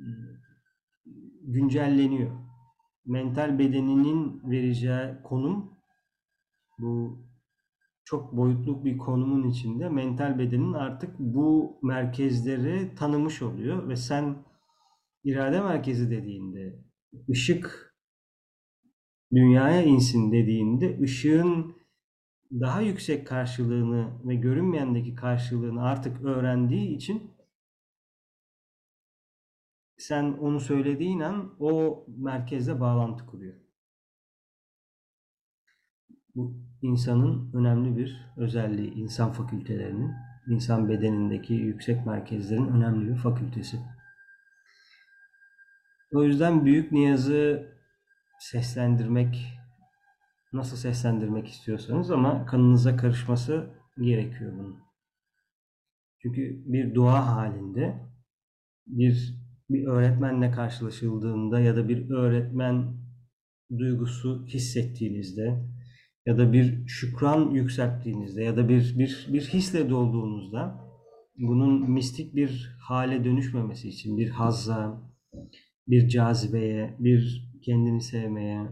ıı, 0.00 0.40
güncelleniyor. 1.42 2.30
Mental 3.06 3.58
bedeninin 3.58 4.42
vereceği 4.50 5.22
konum 5.24 5.70
bu 6.78 7.24
çok 8.04 8.36
boyutlu 8.36 8.84
bir 8.84 8.98
konumun 8.98 9.48
içinde 9.48 9.88
mental 9.88 10.38
bedenin 10.38 10.72
artık 10.72 11.18
bu 11.18 11.78
merkezleri 11.82 12.94
tanımış 12.94 13.42
oluyor 13.42 13.88
ve 13.88 13.96
sen 13.96 14.36
irade 15.24 15.60
merkezi 15.60 16.10
dediğinde 16.10 16.84
ışık 17.30 17.93
dünyaya 19.34 19.82
insin 19.82 20.32
dediğinde 20.32 21.00
ışığın 21.00 21.76
daha 22.60 22.80
yüksek 22.80 23.26
karşılığını 23.26 24.28
ve 24.28 24.34
görünmeyendeki 24.34 25.14
karşılığını 25.14 25.82
artık 25.82 26.24
öğrendiği 26.24 26.96
için 26.96 27.30
sen 29.98 30.24
onu 30.24 30.60
söylediğin 30.60 31.20
an 31.20 31.54
o 31.58 32.04
merkezle 32.16 32.80
bağlantı 32.80 33.26
kuruyor. 33.26 33.54
Bu 36.34 36.54
insanın 36.82 37.52
önemli 37.54 37.96
bir 37.96 38.32
özelliği, 38.36 38.94
insan 38.94 39.32
fakültelerinin, 39.32 40.12
insan 40.48 40.88
bedenindeki 40.88 41.54
yüksek 41.54 42.06
merkezlerin 42.06 42.68
önemli 42.68 43.10
bir 43.10 43.16
fakültesi. 43.16 43.78
O 46.12 46.24
yüzden 46.24 46.64
Büyük 46.64 46.92
Niyaz'ı 46.92 47.73
seslendirmek, 48.50 49.52
nasıl 50.52 50.76
seslendirmek 50.76 51.48
istiyorsanız 51.48 52.10
ama 52.10 52.46
kanınıza 52.46 52.96
karışması 52.96 53.70
gerekiyor 54.00 54.52
bunun. 54.58 54.78
Çünkü 56.22 56.62
bir 56.66 56.94
dua 56.94 57.26
halinde 57.26 58.00
bir 58.86 59.44
bir 59.70 59.86
öğretmenle 59.86 60.50
karşılaşıldığında 60.50 61.60
ya 61.60 61.76
da 61.76 61.88
bir 61.88 62.10
öğretmen 62.10 62.96
duygusu 63.78 64.46
hissettiğinizde 64.46 65.64
ya 66.26 66.38
da 66.38 66.52
bir 66.52 66.86
şükran 66.86 67.50
yükselttiğinizde 67.50 68.44
ya 68.44 68.56
da 68.56 68.68
bir 68.68 68.98
bir 68.98 69.28
bir 69.32 69.42
hisle 69.42 69.90
dolduğunuzda 69.90 70.84
bunun 71.38 71.90
mistik 71.90 72.34
bir 72.34 72.76
hale 72.80 73.24
dönüşmemesi 73.24 73.88
için 73.88 74.18
bir 74.18 74.30
hazza, 74.30 75.02
bir 75.88 76.08
cazibeye, 76.08 76.96
bir 76.98 77.50
kendini 77.62 78.00
sevmeye, 78.00 78.68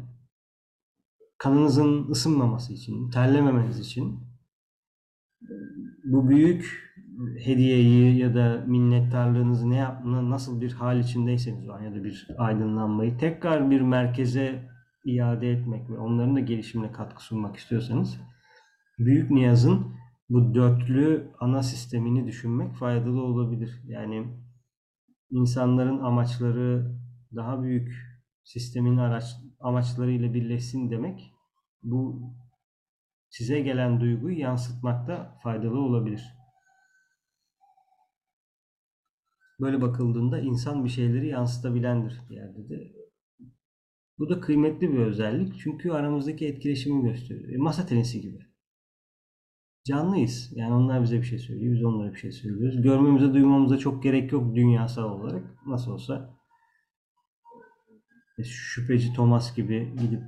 kanınızın 1.38 2.10
ısınmaması 2.10 2.72
için, 2.72 3.10
terlememeniz 3.10 3.78
için 3.80 4.20
bu 6.04 6.28
büyük 6.28 6.92
hediyeyi 7.38 8.18
ya 8.18 8.34
da 8.34 8.64
minnettarlığınızı 8.66 9.70
ne 9.70 9.76
yapma, 9.76 10.30
nasıl 10.30 10.60
bir 10.60 10.72
hal 10.72 11.00
içindeyseniz 11.00 11.68
o 11.68 11.72
an 11.72 11.82
ya 11.82 11.94
da 11.94 12.04
bir 12.04 12.26
aydınlanmayı 12.38 13.18
tekrar 13.18 13.70
bir 13.70 13.80
merkeze 13.80 14.68
iade 15.04 15.50
etmek 15.50 15.90
ve 15.90 15.98
onların 15.98 16.36
da 16.36 16.40
gelişimine 16.40 16.92
katkı 16.92 17.24
sunmak 17.24 17.56
istiyorsanız 17.56 18.20
büyük 18.98 19.30
niyazın 19.30 19.94
bu 20.28 20.54
dörtlü 20.54 21.32
ana 21.40 21.62
sistemini 21.62 22.26
düşünmek 22.26 22.74
faydalı 22.74 23.22
olabilir. 23.22 23.82
Yani 23.86 24.26
insanların 25.30 25.98
amaçları 25.98 26.96
daha 27.36 27.62
büyük 27.62 27.92
sistemin 28.44 28.96
araç, 28.96 29.24
amaçlarıyla 29.60 30.34
birleşsin 30.34 30.90
demek 30.90 31.32
bu 31.82 32.22
size 33.30 33.60
gelen 33.60 34.00
duyguyu 34.00 34.38
yansıtmakta 34.38 35.38
faydalı 35.42 35.80
olabilir. 35.80 36.24
Böyle 39.60 39.80
bakıldığında 39.80 40.40
insan 40.40 40.84
bir 40.84 40.88
şeyleri 40.88 41.26
yansıtabilendir 41.28 42.20
bir 42.30 42.34
yerde 42.34 42.68
de. 42.68 42.92
Bu 44.18 44.28
da 44.28 44.40
kıymetli 44.40 44.92
bir 44.92 44.98
özellik 44.98 45.58
çünkü 45.58 45.90
aramızdaki 45.90 46.46
etkileşimi 46.46 47.02
gösteriyor. 47.02 47.52
E, 47.52 47.56
masa 47.56 47.86
tenisi 47.86 48.20
gibi. 48.20 48.46
Canlıyız. 49.84 50.52
Yani 50.54 50.74
onlar 50.74 51.02
bize 51.02 51.18
bir 51.18 51.26
şey 51.26 51.38
söylüyor, 51.38 51.74
biz 51.74 51.84
onlara 51.84 52.12
bir 52.12 52.18
şey 52.18 52.32
söylüyoruz. 52.32 52.82
Görmemize, 52.82 53.34
duymamıza 53.34 53.78
çok 53.78 54.02
gerek 54.02 54.32
yok 54.32 54.54
dünyasal 54.54 55.10
olarak. 55.10 55.66
Nasıl 55.66 55.92
olsa 55.92 56.41
e, 58.42 58.44
şüpheci 58.44 59.12
Thomas 59.12 59.56
gibi 59.56 59.94
gidip 60.00 60.22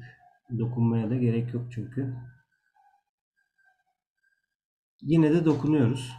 dokunmaya 0.58 1.10
da 1.10 1.16
gerek 1.16 1.54
yok 1.54 1.66
çünkü. 1.70 2.14
Yine 5.02 5.32
de 5.32 5.44
dokunuyoruz. 5.44 6.12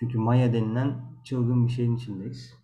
Çünkü 0.00 0.18
Maya 0.18 0.52
denilen 0.52 1.00
çılgın 1.24 1.66
bir 1.66 1.72
şeyin 1.72 1.96
içindeyiz. 1.96 2.54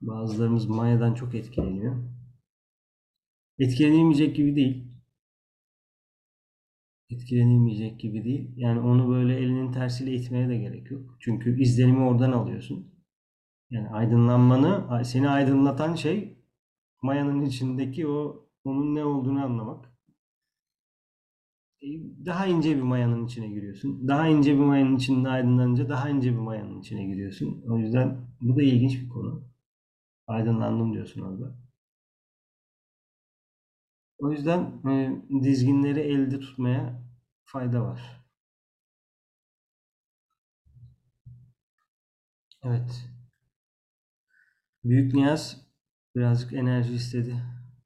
Bazılarımız 0.00 0.66
Maya'dan 0.66 1.14
çok 1.14 1.34
etkileniyor. 1.34 1.96
Etkilenilmeyecek 3.58 4.36
gibi 4.36 4.56
değil. 4.56 4.90
Etkilenilmeyecek 7.10 8.00
gibi 8.00 8.24
değil. 8.24 8.50
Yani 8.56 8.80
onu 8.80 9.08
böyle 9.08 9.36
elinin 9.36 9.72
tersiyle 9.72 10.14
itmeye 10.14 10.48
de 10.48 10.56
gerek 10.58 10.90
yok. 10.90 11.16
Çünkü 11.20 11.60
izlenimi 11.62 12.04
oradan 12.04 12.32
alıyorsun. 12.32 12.89
Yani 13.70 13.88
aydınlanmanı, 13.88 15.04
seni 15.04 15.28
aydınlatan 15.28 15.94
şey 15.94 16.38
mayanın 17.02 17.42
içindeki 17.42 18.08
o 18.08 18.46
onun 18.64 18.94
ne 18.94 19.04
olduğunu 19.04 19.44
anlamak. 19.44 19.92
E, 21.82 21.86
daha 22.26 22.46
ince 22.46 22.76
bir 22.76 22.82
mayanın 22.82 23.26
içine 23.26 23.48
giriyorsun. 23.48 24.08
Daha 24.08 24.28
ince 24.28 24.54
bir 24.54 24.64
mayanın 24.64 24.96
içinde 24.96 25.28
aydınlanınca 25.28 25.88
daha 25.88 26.08
ince 26.10 26.32
bir 26.32 26.38
mayanın 26.38 26.80
içine 26.80 27.04
giriyorsun. 27.06 27.62
O 27.70 27.78
yüzden 27.78 28.16
bu 28.40 28.56
da 28.56 28.62
ilginç 28.62 29.00
bir 29.02 29.08
konu. 29.08 29.42
Aydınlandım 30.26 30.94
diyorsun 30.94 31.22
orada. 31.22 31.54
O 34.18 34.30
yüzden 34.32 34.60
e, 34.88 35.22
dizginleri 35.42 36.00
elde 36.00 36.40
tutmaya 36.40 37.02
fayda 37.44 37.82
var. 37.82 38.24
Evet. 42.62 43.09
Büyük 44.84 45.14
Niyaz 45.14 45.66
birazcık 46.16 46.52
enerji 46.52 46.94
istedi 46.94 47.42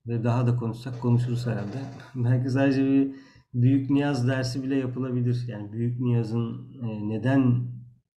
ve 0.07 0.25
daha 0.25 0.47
da 0.47 0.57
konuşsak 0.57 1.01
konuşuruz 1.01 1.47
herhalde. 1.47 1.83
Belki 2.15 2.51
sadece 2.51 2.85
bir 2.85 3.15
Büyük 3.55 3.91
Niyaz 3.91 4.29
dersi 4.29 4.63
bile 4.63 4.77
yapılabilir. 4.77 5.45
Yani 5.49 5.73
Büyük 5.73 6.01
Niyaz'ın 6.01 6.75
e, 6.83 7.09
neden 7.09 7.69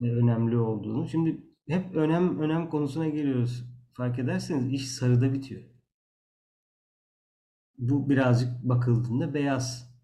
önemli 0.02 0.58
olduğunu. 0.58 1.08
Şimdi 1.08 1.44
hep 1.68 1.96
önem 1.96 2.40
önem 2.40 2.70
konusuna 2.70 3.08
geliyoruz. 3.08 3.64
Fark 3.94 4.20
ederseniz 4.20 4.74
iş 4.74 4.92
sarıda 4.92 5.34
bitiyor. 5.34 5.62
Bu 7.78 8.10
birazcık 8.10 8.64
bakıldığında 8.64 9.34
beyaz. 9.34 9.96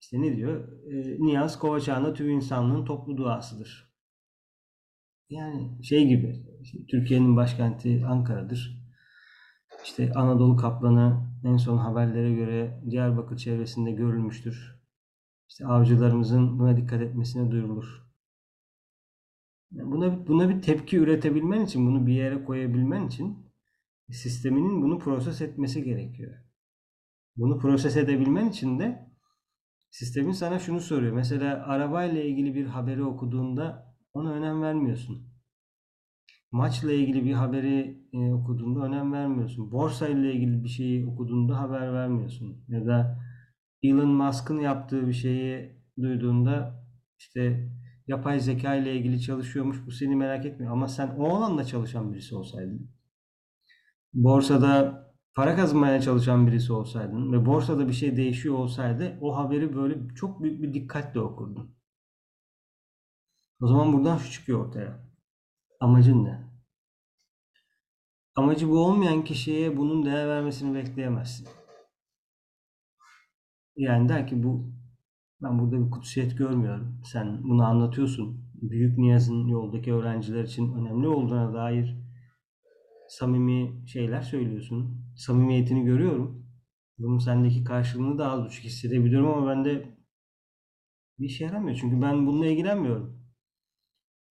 İşte 0.00 0.22
ne 0.22 0.36
diyor? 0.36 0.82
E, 0.92 1.24
Niyaz 1.24 1.58
Kovaçağ'ında 1.58 2.14
tüm 2.14 2.30
insanlığın 2.30 2.84
toplu 2.84 3.16
duasıdır. 3.16 3.91
Yani 5.32 5.84
şey 5.84 6.08
gibi 6.08 6.46
Türkiye'nin 6.90 7.36
başkenti 7.36 8.06
Ankara'dır. 8.06 8.82
İşte 9.84 10.12
Anadolu 10.14 10.56
Kaplanı 10.56 11.26
en 11.44 11.56
son 11.56 11.78
haberlere 11.78 12.32
göre 12.34 12.82
Diyarbakır 12.90 13.36
çevresinde 13.36 13.92
görülmüştür. 13.92 14.80
İşte 15.48 15.66
avcılarımızın 15.66 16.58
buna 16.58 16.76
dikkat 16.76 17.02
etmesine 17.02 17.50
duyurulur. 17.50 18.02
Yani 19.70 19.90
Buna, 19.92 20.26
buna 20.26 20.48
bir 20.48 20.62
tepki 20.62 20.96
üretebilmen 20.96 21.64
için, 21.64 21.86
bunu 21.86 22.06
bir 22.06 22.14
yere 22.14 22.44
koyabilmen 22.44 23.06
için 23.06 23.52
sisteminin 24.10 24.82
bunu 24.82 24.98
proses 24.98 25.40
etmesi 25.40 25.84
gerekiyor. 25.84 26.34
Bunu 27.36 27.58
proses 27.58 27.96
edebilmen 27.96 28.48
için 28.48 28.78
de 28.78 29.10
sistemin 29.90 30.32
sana 30.32 30.58
şunu 30.58 30.80
soruyor. 30.80 31.12
Mesela 31.12 31.66
arabayla 31.66 32.22
ilgili 32.22 32.54
bir 32.54 32.66
haberi 32.66 33.04
okuduğunda 33.04 33.91
ona 34.14 34.32
önem 34.32 34.62
vermiyorsun. 34.62 35.32
Maçla 36.52 36.92
ilgili 36.92 37.24
bir 37.24 37.32
haberi 37.32 38.02
e, 38.12 38.32
okuduğunda 38.32 38.80
önem 38.80 39.12
vermiyorsun. 39.12 39.72
Borsa 39.72 40.08
ile 40.08 40.32
ilgili 40.34 40.64
bir 40.64 40.68
şeyi 40.68 41.06
okuduğunda 41.06 41.60
haber 41.60 41.92
vermiyorsun. 41.92 42.64
Ya 42.68 42.86
da 42.86 43.18
Elon 43.82 44.08
Musk'ın 44.08 44.60
yaptığı 44.60 45.06
bir 45.08 45.12
şeyi 45.12 45.76
duyduğunda 46.00 46.84
işte 47.18 47.70
yapay 48.06 48.40
zeka 48.40 48.74
ile 48.74 48.96
ilgili 48.96 49.20
çalışıyormuş 49.20 49.86
bu 49.86 49.90
seni 49.90 50.16
merak 50.16 50.46
etmiyor. 50.46 50.72
Ama 50.72 50.88
sen 50.88 51.16
o 51.18 51.36
alanda 51.36 51.64
çalışan 51.64 52.12
birisi 52.12 52.34
olsaydın, 52.34 52.90
borsada 54.14 55.02
para 55.34 55.56
kazanmaya 55.56 56.00
çalışan 56.00 56.46
birisi 56.46 56.72
olsaydın 56.72 57.32
ve 57.32 57.46
borsada 57.46 57.88
bir 57.88 57.92
şey 57.92 58.16
değişiyor 58.16 58.54
olsaydı 58.54 59.18
o 59.20 59.36
haberi 59.36 59.76
böyle 59.76 60.14
çok 60.14 60.42
büyük 60.42 60.62
bir 60.62 60.74
dikkatle 60.74 61.20
okurdun. 61.20 61.81
O 63.62 63.66
zaman 63.66 63.92
buradan 63.92 64.18
şu 64.18 64.32
çıkıyor 64.32 64.66
ortaya. 64.66 65.00
Amacın 65.80 66.24
ne? 66.24 66.52
Amacı 68.36 68.68
bu 68.68 68.78
olmayan 68.78 69.24
kişiye 69.24 69.76
bunun 69.76 70.04
değer 70.04 70.28
vermesini 70.28 70.74
bekleyemezsin. 70.74 71.48
Yani 73.76 74.08
der 74.08 74.26
ki 74.26 74.42
bu 74.42 74.72
ben 75.42 75.58
burada 75.58 75.86
bir 75.86 75.90
kutsiyet 75.90 76.38
görmüyorum. 76.38 77.00
Sen 77.04 77.44
bunu 77.44 77.64
anlatıyorsun. 77.64 78.52
Büyük 78.54 78.98
Niyaz'ın 78.98 79.46
yoldaki 79.46 79.92
öğrenciler 79.92 80.44
için 80.44 80.74
önemli 80.74 81.08
olduğuna 81.08 81.54
dair 81.54 81.96
samimi 83.08 83.88
şeyler 83.88 84.22
söylüyorsun. 84.22 85.06
Samimiyetini 85.16 85.84
görüyorum. 85.84 86.46
Bunun 86.98 87.18
sendeki 87.18 87.64
karşılığını 87.64 88.18
da 88.18 88.30
az 88.30 88.44
buçuk 88.44 88.64
hissedebiliyorum 88.64 89.28
ama 89.28 89.48
bende 89.48 89.96
bir 91.18 91.26
işe 91.26 91.44
yaramıyor. 91.44 91.78
Çünkü 91.80 92.02
ben 92.02 92.26
bununla 92.26 92.46
ilgilenmiyorum. 92.46 93.21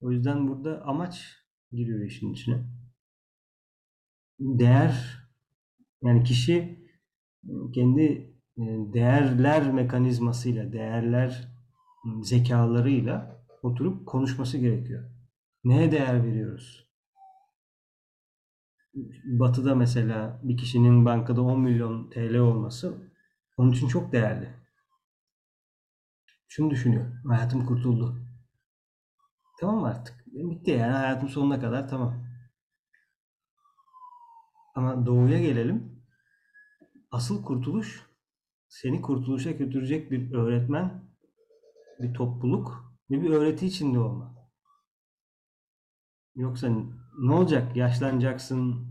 O 0.00 0.10
yüzden 0.10 0.48
burada 0.48 0.82
amaç 0.84 1.36
giriyor 1.72 2.06
işin 2.06 2.32
içine. 2.32 2.64
Değer 4.40 5.18
yani 6.02 6.24
kişi 6.24 6.80
kendi 7.74 8.02
e, 8.58 8.62
değerler 8.94 9.72
mekanizmasıyla, 9.72 10.72
değerler 10.72 11.48
m, 12.04 12.24
zekalarıyla 12.24 13.44
oturup 13.62 14.06
konuşması 14.06 14.58
gerekiyor. 14.58 15.10
Neye 15.64 15.92
değer 15.92 16.24
veriyoruz? 16.24 16.90
Batı'da 19.24 19.74
mesela 19.74 20.40
bir 20.42 20.56
kişinin 20.56 21.04
bankada 21.04 21.42
10 21.42 21.60
milyon 21.60 22.10
TL 22.10 22.34
olması 22.36 23.10
onun 23.56 23.72
için 23.72 23.88
çok 23.88 24.12
değerli. 24.12 24.48
Şunu 26.48 26.70
düşünüyor. 26.70 27.24
Hayatım 27.28 27.66
kurtuldu. 27.66 28.19
Tamam 29.60 29.84
artık. 29.84 30.24
Bitti 30.26 30.70
yani 30.70 30.92
hayatım 30.92 31.28
sonuna 31.28 31.60
kadar 31.60 31.88
tamam. 31.88 32.24
Ama 34.74 35.06
doğuya 35.06 35.40
gelelim. 35.40 36.02
Asıl 37.10 37.44
kurtuluş 37.44 38.06
seni 38.68 39.02
kurtuluşa 39.02 39.50
götürecek 39.50 40.10
bir 40.10 40.32
öğretmen, 40.32 41.04
bir 41.98 42.14
topluluk 42.14 42.94
ve 43.10 43.22
bir 43.22 43.30
öğreti 43.30 43.66
içinde 43.66 43.98
olma. 43.98 44.34
Yoksa 46.36 46.68
ne 47.18 47.32
olacak? 47.32 47.76
Yaşlanacaksın. 47.76 48.90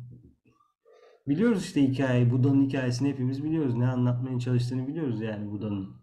Biliyoruz 1.27 1.63
işte 1.65 1.83
hikayeyi. 1.83 2.31
Buda'nın 2.31 2.65
hikayesini 2.67 3.09
hepimiz 3.09 3.43
biliyoruz. 3.43 3.75
Ne 3.75 3.87
anlatmaya 3.87 4.39
çalıştığını 4.39 4.87
biliyoruz 4.87 5.21
yani 5.21 5.51
Buda'nın. 5.51 5.98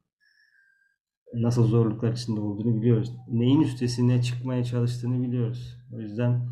Nasıl 1.34 1.64
zorluklar 1.64 2.12
içinde 2.12 2.40
olduğunu 2.40 2.76
biliyoruz. 2.76 3.12
Neyin 3.28 3.60
üstesine 3.60 4.22
çıkmaya 4.22 4.64
çalıştığını 4.64 5.22
biliyoruz. 5.22 5.76
O 5.92 6.00
yüzden 6.00 6.48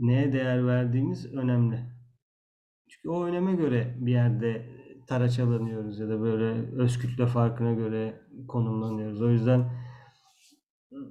neye 0.00 0.32
değer 0.32 0.66
verdiğimiz 0.66 1.34
önemli. 1.34 1.80
Çünkü 2.88 3.08
o 3.08 3.24
öneme 3.24 3.54
göre 3.54 3.96
bir 4.00 4.12
yerde 4.12 4.80
taraçalanıyoruz 5.08 5.98
ya 5.98 6.08
da 6.08 6.20
böyle 6.20 6.76
öz 6.76 6.98
kütle 6.98 7.26
farkına 7.26 7.72
göre 7.72 8.22
konumlanıyoruz. 8.48 9.22
O 9.22 9.30
yüzden 9.30 9.72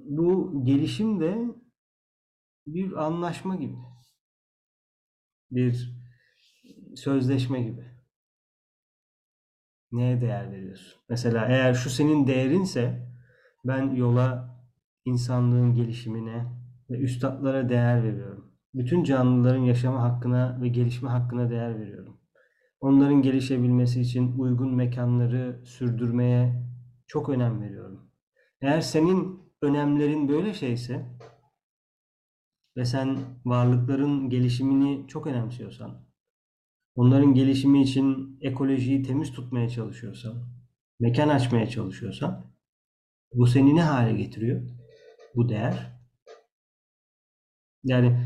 bu 0.04 0.60
gelişim 0.64 1.20
de 1.20 1.54
bir 2.66 3.04
anlaşma 3.06 3.56
gibi. 3.56 3.76
Bir 5.50 6.00
sözleşme 6.96 7.62
gibi. 7.62 7.89
Neye 9.92 10.20
değer 10.20 10.52
veriyorsun? 10.52 11.00
Mesela 11.08 11.46
eğer 11.46 11.74
şu 11.74 11.90
senin 11.90 12.26
değerinse 12.26 13.08
ben 13.64 13.94
yola, 13.94 14.56
insanlığın 15.04 15.74
gelişimine 15.74 16.46
ve 16.90 16.98
üstadlara 16.98 17.68
değer 17.68 18.02
veriyorum. 18.04 18.50
Bütün 18.74 19.04
canlıların 19.04 19.62
yaşama 19.62 20.02
hakkına 20.02 20.58
ve 20.62 20.68
gelişme 20.68 21.08
hakkına 21.08 21.50
değer 21.50 21.78
veriyorum. 21.80 22.20
Onların 22.80 23.22
gelişebilmesi 23.22 24.00
için 24.00 24.38
uygun 24.38 24.74
mekanları 24.74 25.60
sürdürmeye 25.64 26.62
çok 27.06 27.28
önem 27.28 27.62
veriyorum. 27.62 28.10
Eğer 28.60 28.80
senin 28.80 29.40
önemlerin 29.62 30.28
böyle 30.28 30.54
şeyse 30.54 31.06
ve 32.76 32.84
sen 32.84 33.18
varlıkların 33.44 34.30
gelişimini 34.30 35.08
çok 35.08 35.26
önemsiyorsan, 35.26 36.09
onların 37.00 37.34
gelişimi 37.34 37.82
için 37.82 38.38
ekolojiyi 38.40 39.02
temiz 39.02 39.32
tutmaya 39.32 39.68
çalışıyorsan, 39.68 40.34
mekan 41.00 41.28
açmaya 41.28 41.66
çalışıyorsan, 41.66 42.52
bu 43.34 43.46
seni 43.46 43.76
ne 43.76 43.82
hale 43.82 44.12
getiriyor? 44.12 44.62
Bu 45.36 45.48
değer. 45.48 46.00
Yani 47.84 48.20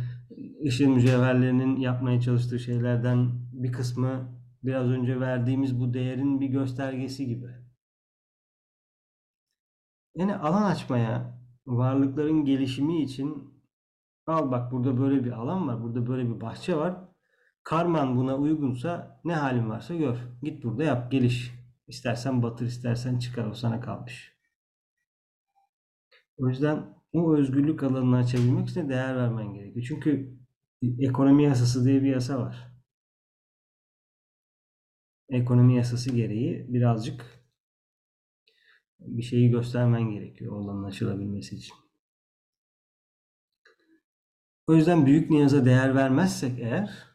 ışın 0.66 0.90
mücevherlerinin 0.90 1.76
yapmaya 1.76 2.20
çalıştığı 2.20 2.58
şeylerden 2.58 3.30
bir 3.52 3.72
kısmı 3.72 4.38
biraz 4.62 4.86
önce 4.86 5.20
verdiğimiz 5.20 5.80
bu 5.80 5.94
değerin 5.94 6.40
bir 6.40 6.48
göstergesi 6.48 7.26
gibi. 7.26 7.46
Yani 10.14 10.36
alan 10.36 10.62
açmaya, 10.62 11.40
varlıkların 11.66 12.44
gelişimi 12.44 13.02
için 13.02 13.54
al 14.26 14.50
bak 14.50 14.72
burada 14.72 14.98
böyle 14.98 15.24
bir 15.24 15.32
alan 15.32 15.68
var, 15.68 15.82
burada 15.82 16.06
böyle 16.06 16.28
bir 16.28 16.40
bahçe 16.40 16.76
var. 16.76 17.03
Karman 17.64 18.16
buna 18.16 18.36
uygunsa 18.36 19.20
ne 19.24 19.34
halin 19.34 19.70
varsa 19.70 19.94
gör. 19.94 20.18
Git 20.42 20.64
burada 20.64 20.84
yap, 20.84 21.12
geliş. 21.12 21.50
İstersen 21.88 22.42
batır, 22.42 22.66
istersen 22.66 23.18
çıkar. 23.18 23.46
O 23.46 23.54
sana 23.54 23.80
kalmış. 23.80 24.34
O 26.36 26.48
yüzden 26.48 26.94
o 27.12 27.36
özgürlük 27.36 27.82
alanını 27.82 28.16
açabilmek 28.16 28.68
için 28.68 28.84
de 28.84 28.88
değer 28.88 29.16
vermen 29.16 29.54
gerekiyor. 29.54 29.86
Çünkü 29.88 30.38
ekonomi 30.98 31.44
yasası 31.44 31.84
diye 31.84 32.02
bir 32.02 32.10
yasa 32.10 32.38
var. 32.38 32.74
Ekonomi 35.28 35.76
yasası 35.76 36.12
gereği 36.12 36.66
birazcık 36.68 37.44
bir 39.00 39.22
şeyi 39.22 39.50
göstermen 39.50 40.10
gerekiyor 40.10 40.52
olanın 40.52 40.84
açılabilmesi 40.84 41.56
için. 41.56 41.74
O 44.66 44.74
yüzden 44.74 45.06
büyük 45.06 45.30
niyaza 45.30 45.64
değer 45.64 45.94
vermezsek 45.94 46.58
eğer 46.58 47.13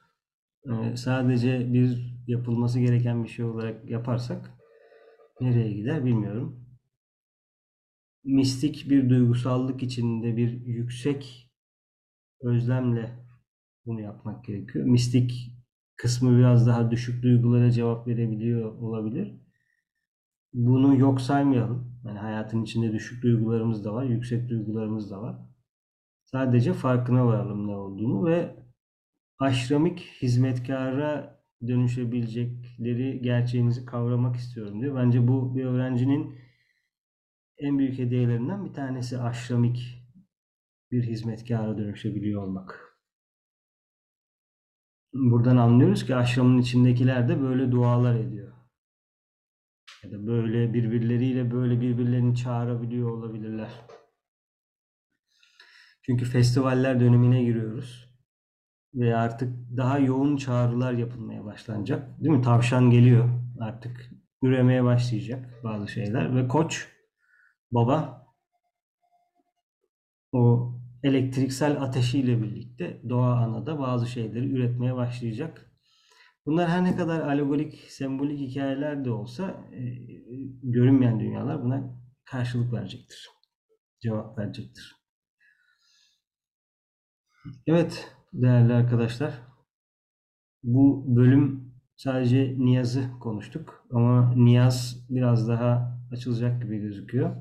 e, 0.69 0.97
sadece 0.97 1.73
bir 1.73 2.15
yapılması 2.27 2.79
gereken 2.79 3.23
bir 3.23 3.29
şey 3.29 3.45
olarak 3.45 3.89
yaparsak 3.89 4.51
nereye 5.41 5.73
gider 5.73 6.05
bilmiyorum. 6.05 6.65
Mistik 8.23 8.89
bir 8.89 9.09
duygusallık 9.09 9.83
içinde 9.83 10.37
bir 10.37 10.65
yüksek 10.65 11.51
özlemle 12.43 13.25
bunu 13.85 14.01
yapmak 14.01 14.45
gerekiyor. 14.45 14.85
Mistik 14.85 15.55
kısmı 15.97 16.37
biraz 16.37 16.67
daha 16.67 16.91
düşük 16.91 17.23
duygulara 17.23 17.71
cevap 17.71 18.07
verebiliyor 18.07 18.75
olabilir. 18.75 19.35
Bunu 20.53 20.99
yok 20.99 21.21
saymayalım. 21.21 21.99
Yani 22.05 22.19
hayatın 22.19 22.63
içinde 22.63 22.93
düşük 22.93 23.23
duygularımız 23.23 23.85
da 23.85 23.93
var, 23.93 24.03
yüksek 24.03 24.49
duygularımız 24.49 25.11
da 25.11 25.21
var. 25.21 25.39
Sadece 26.25 26.73
farkına 26.73 27.25
varalım 27.25 27.67
ne 27.67 27.75
olduğunu 27.75 28.25
ve 28.25 28.58
aşramik 29.39 29.99
hizmetkara 29.99 31.39
dönüşebilecekleri 31.67 33.21
gerçeğinizi 33.21 33.85
kavramak 33.85 34.35
istiyorum 34.35 34.81
diyor. 34.81 34.95
Bence 34.95 35.27
bu 35.27 35.55
bir 35.55 35.65
öğrencinin 35.65 36.39
en 37.57 37.79
büyük 37.79 37.99
hediyelerinden 37.99 38.65
bir 38.65 38.73
tanesi 38.73 39.21
aşramik 39.21 40.05
bir 40.91 41.03
hizmetkara 41.03 41.77
dönüşebiliyor 41.77 42.43
olmak. 42.43 42.99
Buradan 45.13 45.57
anlıyoruz 45.57 46.05
ki 46.05 46.15
aşramın 46.15 46.61
içindekiler 46.61 47.29
de 47.29 47.41
böyle 47.41 47.71
dualar 47.71 48.15
ediyor. 48.15 48.53
Ya 50.03 50.11
da 50.11 50.27
böyle 50.27 50.73
birbirleriyle 50.73 51.51
böyle 51.51 51.81
birbirlerini 51.81 52.35
çağırabiliyor 52.35 53.09
olabilirler. 53.09 53.71
Çünkü 56.01 56.25
festivaller 56.25 56.99
dönemine 56.99 57.43
giriyoruz. 57.43 58.08
Ve 58.93 59.15
artık 59.15 59.53
daha 59.77 59.99
yoğun 59.99 60.37
çağrılar 60.37 60.93
yapılmaya 60.93 61.45
başlanacak. 61.45 62.19
Değil 62.19 62.35
mi? 62.35 62.41
Tavşan 62.41 62.89
geliyor 62.89 63.29
artık. 63.59 64.09
Üremeye 64.43 64.83
başlayacak 64.83 65.63
bazı 65.63 65.87
şeyler. 65.87 66.35
Ve 66.35 66.47
koç, 66.47 66.87
baba 67.71 68.27
o 70.31 70.73
elektriksel 71.03 71.81
ateşiyle 71.81 72.41
birlikte 72.41 73.01
doğa 73.09 73.35
anada 73.35 73.79
bazı 73.79 74.07
şeyleri 74.07 74.51
üretmeye 74.51 74.95
başlayacak. 74.95 75.71
Bunlar 76.45 76.69
her 76.69 76.83
ne 76.83 76.95
kadar 76.95 77.21
alegorik, 77.21 77.75
sembolik 77.89 78.39
hikayeler 78.39 79.05
de 79.05 79.11
olsa 79.11 79.67
e, 79.71 79.81
görünmeyen 80.63 81.19
dünyalar 81.19 81.63
buna 81.63 82.01
karşılık 82.25 82.73
verecektir. 82.73 83.29
Cevap 83.99 84.37
verecektir. 84.37 84.95
Evet 87.67 88.18
değerli 88.33 88.73
arkadaşlar. 88.73 89.33
Bu 90.63 91.15
bölüm 91.15 91.73
sadece 91.95 92.55
niyazı 92.57 93.09
konuştuk 93.19 93.87
ama 93.91 94.33
niyaz 94.35 95.05
biraz 95.09 95.47
daha 95.47 95.99
açılacak 96.11 96.61
gibi 96.61 96.79
gözüküyor. 96.79 97.35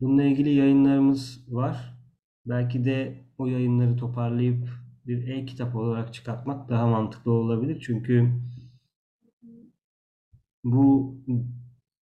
Bununla 0.00 0.22
ilgili 0.22 0.50
yayınlarımız 0.50 1.44
var. 1.48 1.98
Belki 2.46 2.84
de 2.84 3.24
o 3.38 3.46
yayınları 3.46 3.96
toparlayıp 3.96 4.68
bir 5.06 5.28
e-kitap 5.28 5.76
olarak 5.76 6.14
çıkartmak 6.14 6.68
daha 6.68 6.86
mantıklı 6.86 7.32
olabilir. 7.32 7.80
Çünkü 7.86 8.32
bu 10.64 11.16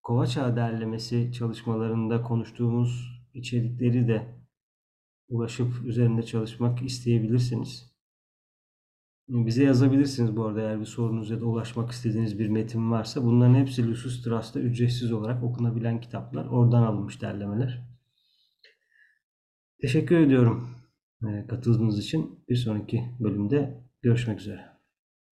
Kova 0.02 0.26
Çağı 0.26 0.56
derlemesi 0.56 1.32
çalışmalarında 1.32 2.22
konuştuğumuz 2.22 3.22
içerikleri 3.34 4.08
de 4.08 4.39
ulaşıp 5.30 5.84
üzerinde 5.84 6.22
çalışmak 6.22 6.82
isteyebilirsiniz. 6.82 7.90
Bize 9.28 9.64
yazabilirsiniz 9.64 10.36
bu 10.36 10.44
arada 10.44 10.60
eğer 10.60 10.80
bir 10.80 10.86
sorunuz 10.86 11.30
ya 11.30 11.40
da 11.40 11.44
ulaşmak 11.44 11.90
istediğiniz 11.90 12.38
bir 12.38 12.48
metin 12.48 12.90
varsa. 12.90 13.24
Bunların 13.24 13.54
hepsi 13.54 13.86
Lusus 13.86 14.22
Trust'ta 14.22 14.60
ücretsiz 14.60 15.12
olarak 15.12 15.44
okunabilen 15.44 16.00
kitaplar. 16.00 16.46
Oradan 16.46 16.82
alınmış 16.82 17.22
derlemeler. 17.22 17.82
Teşekkür 19.80 20.16
ediyorum 20.16 20.70
e, 21.28 21.46
katıldığınız 21.46 21.98
için. 21.98 22.44
Bir 22.48 22.56
sonraki 22.56 23.04
bölümde 23.20 23.84
görüşmek 24.02 24.40
üzere. 24.40 24.69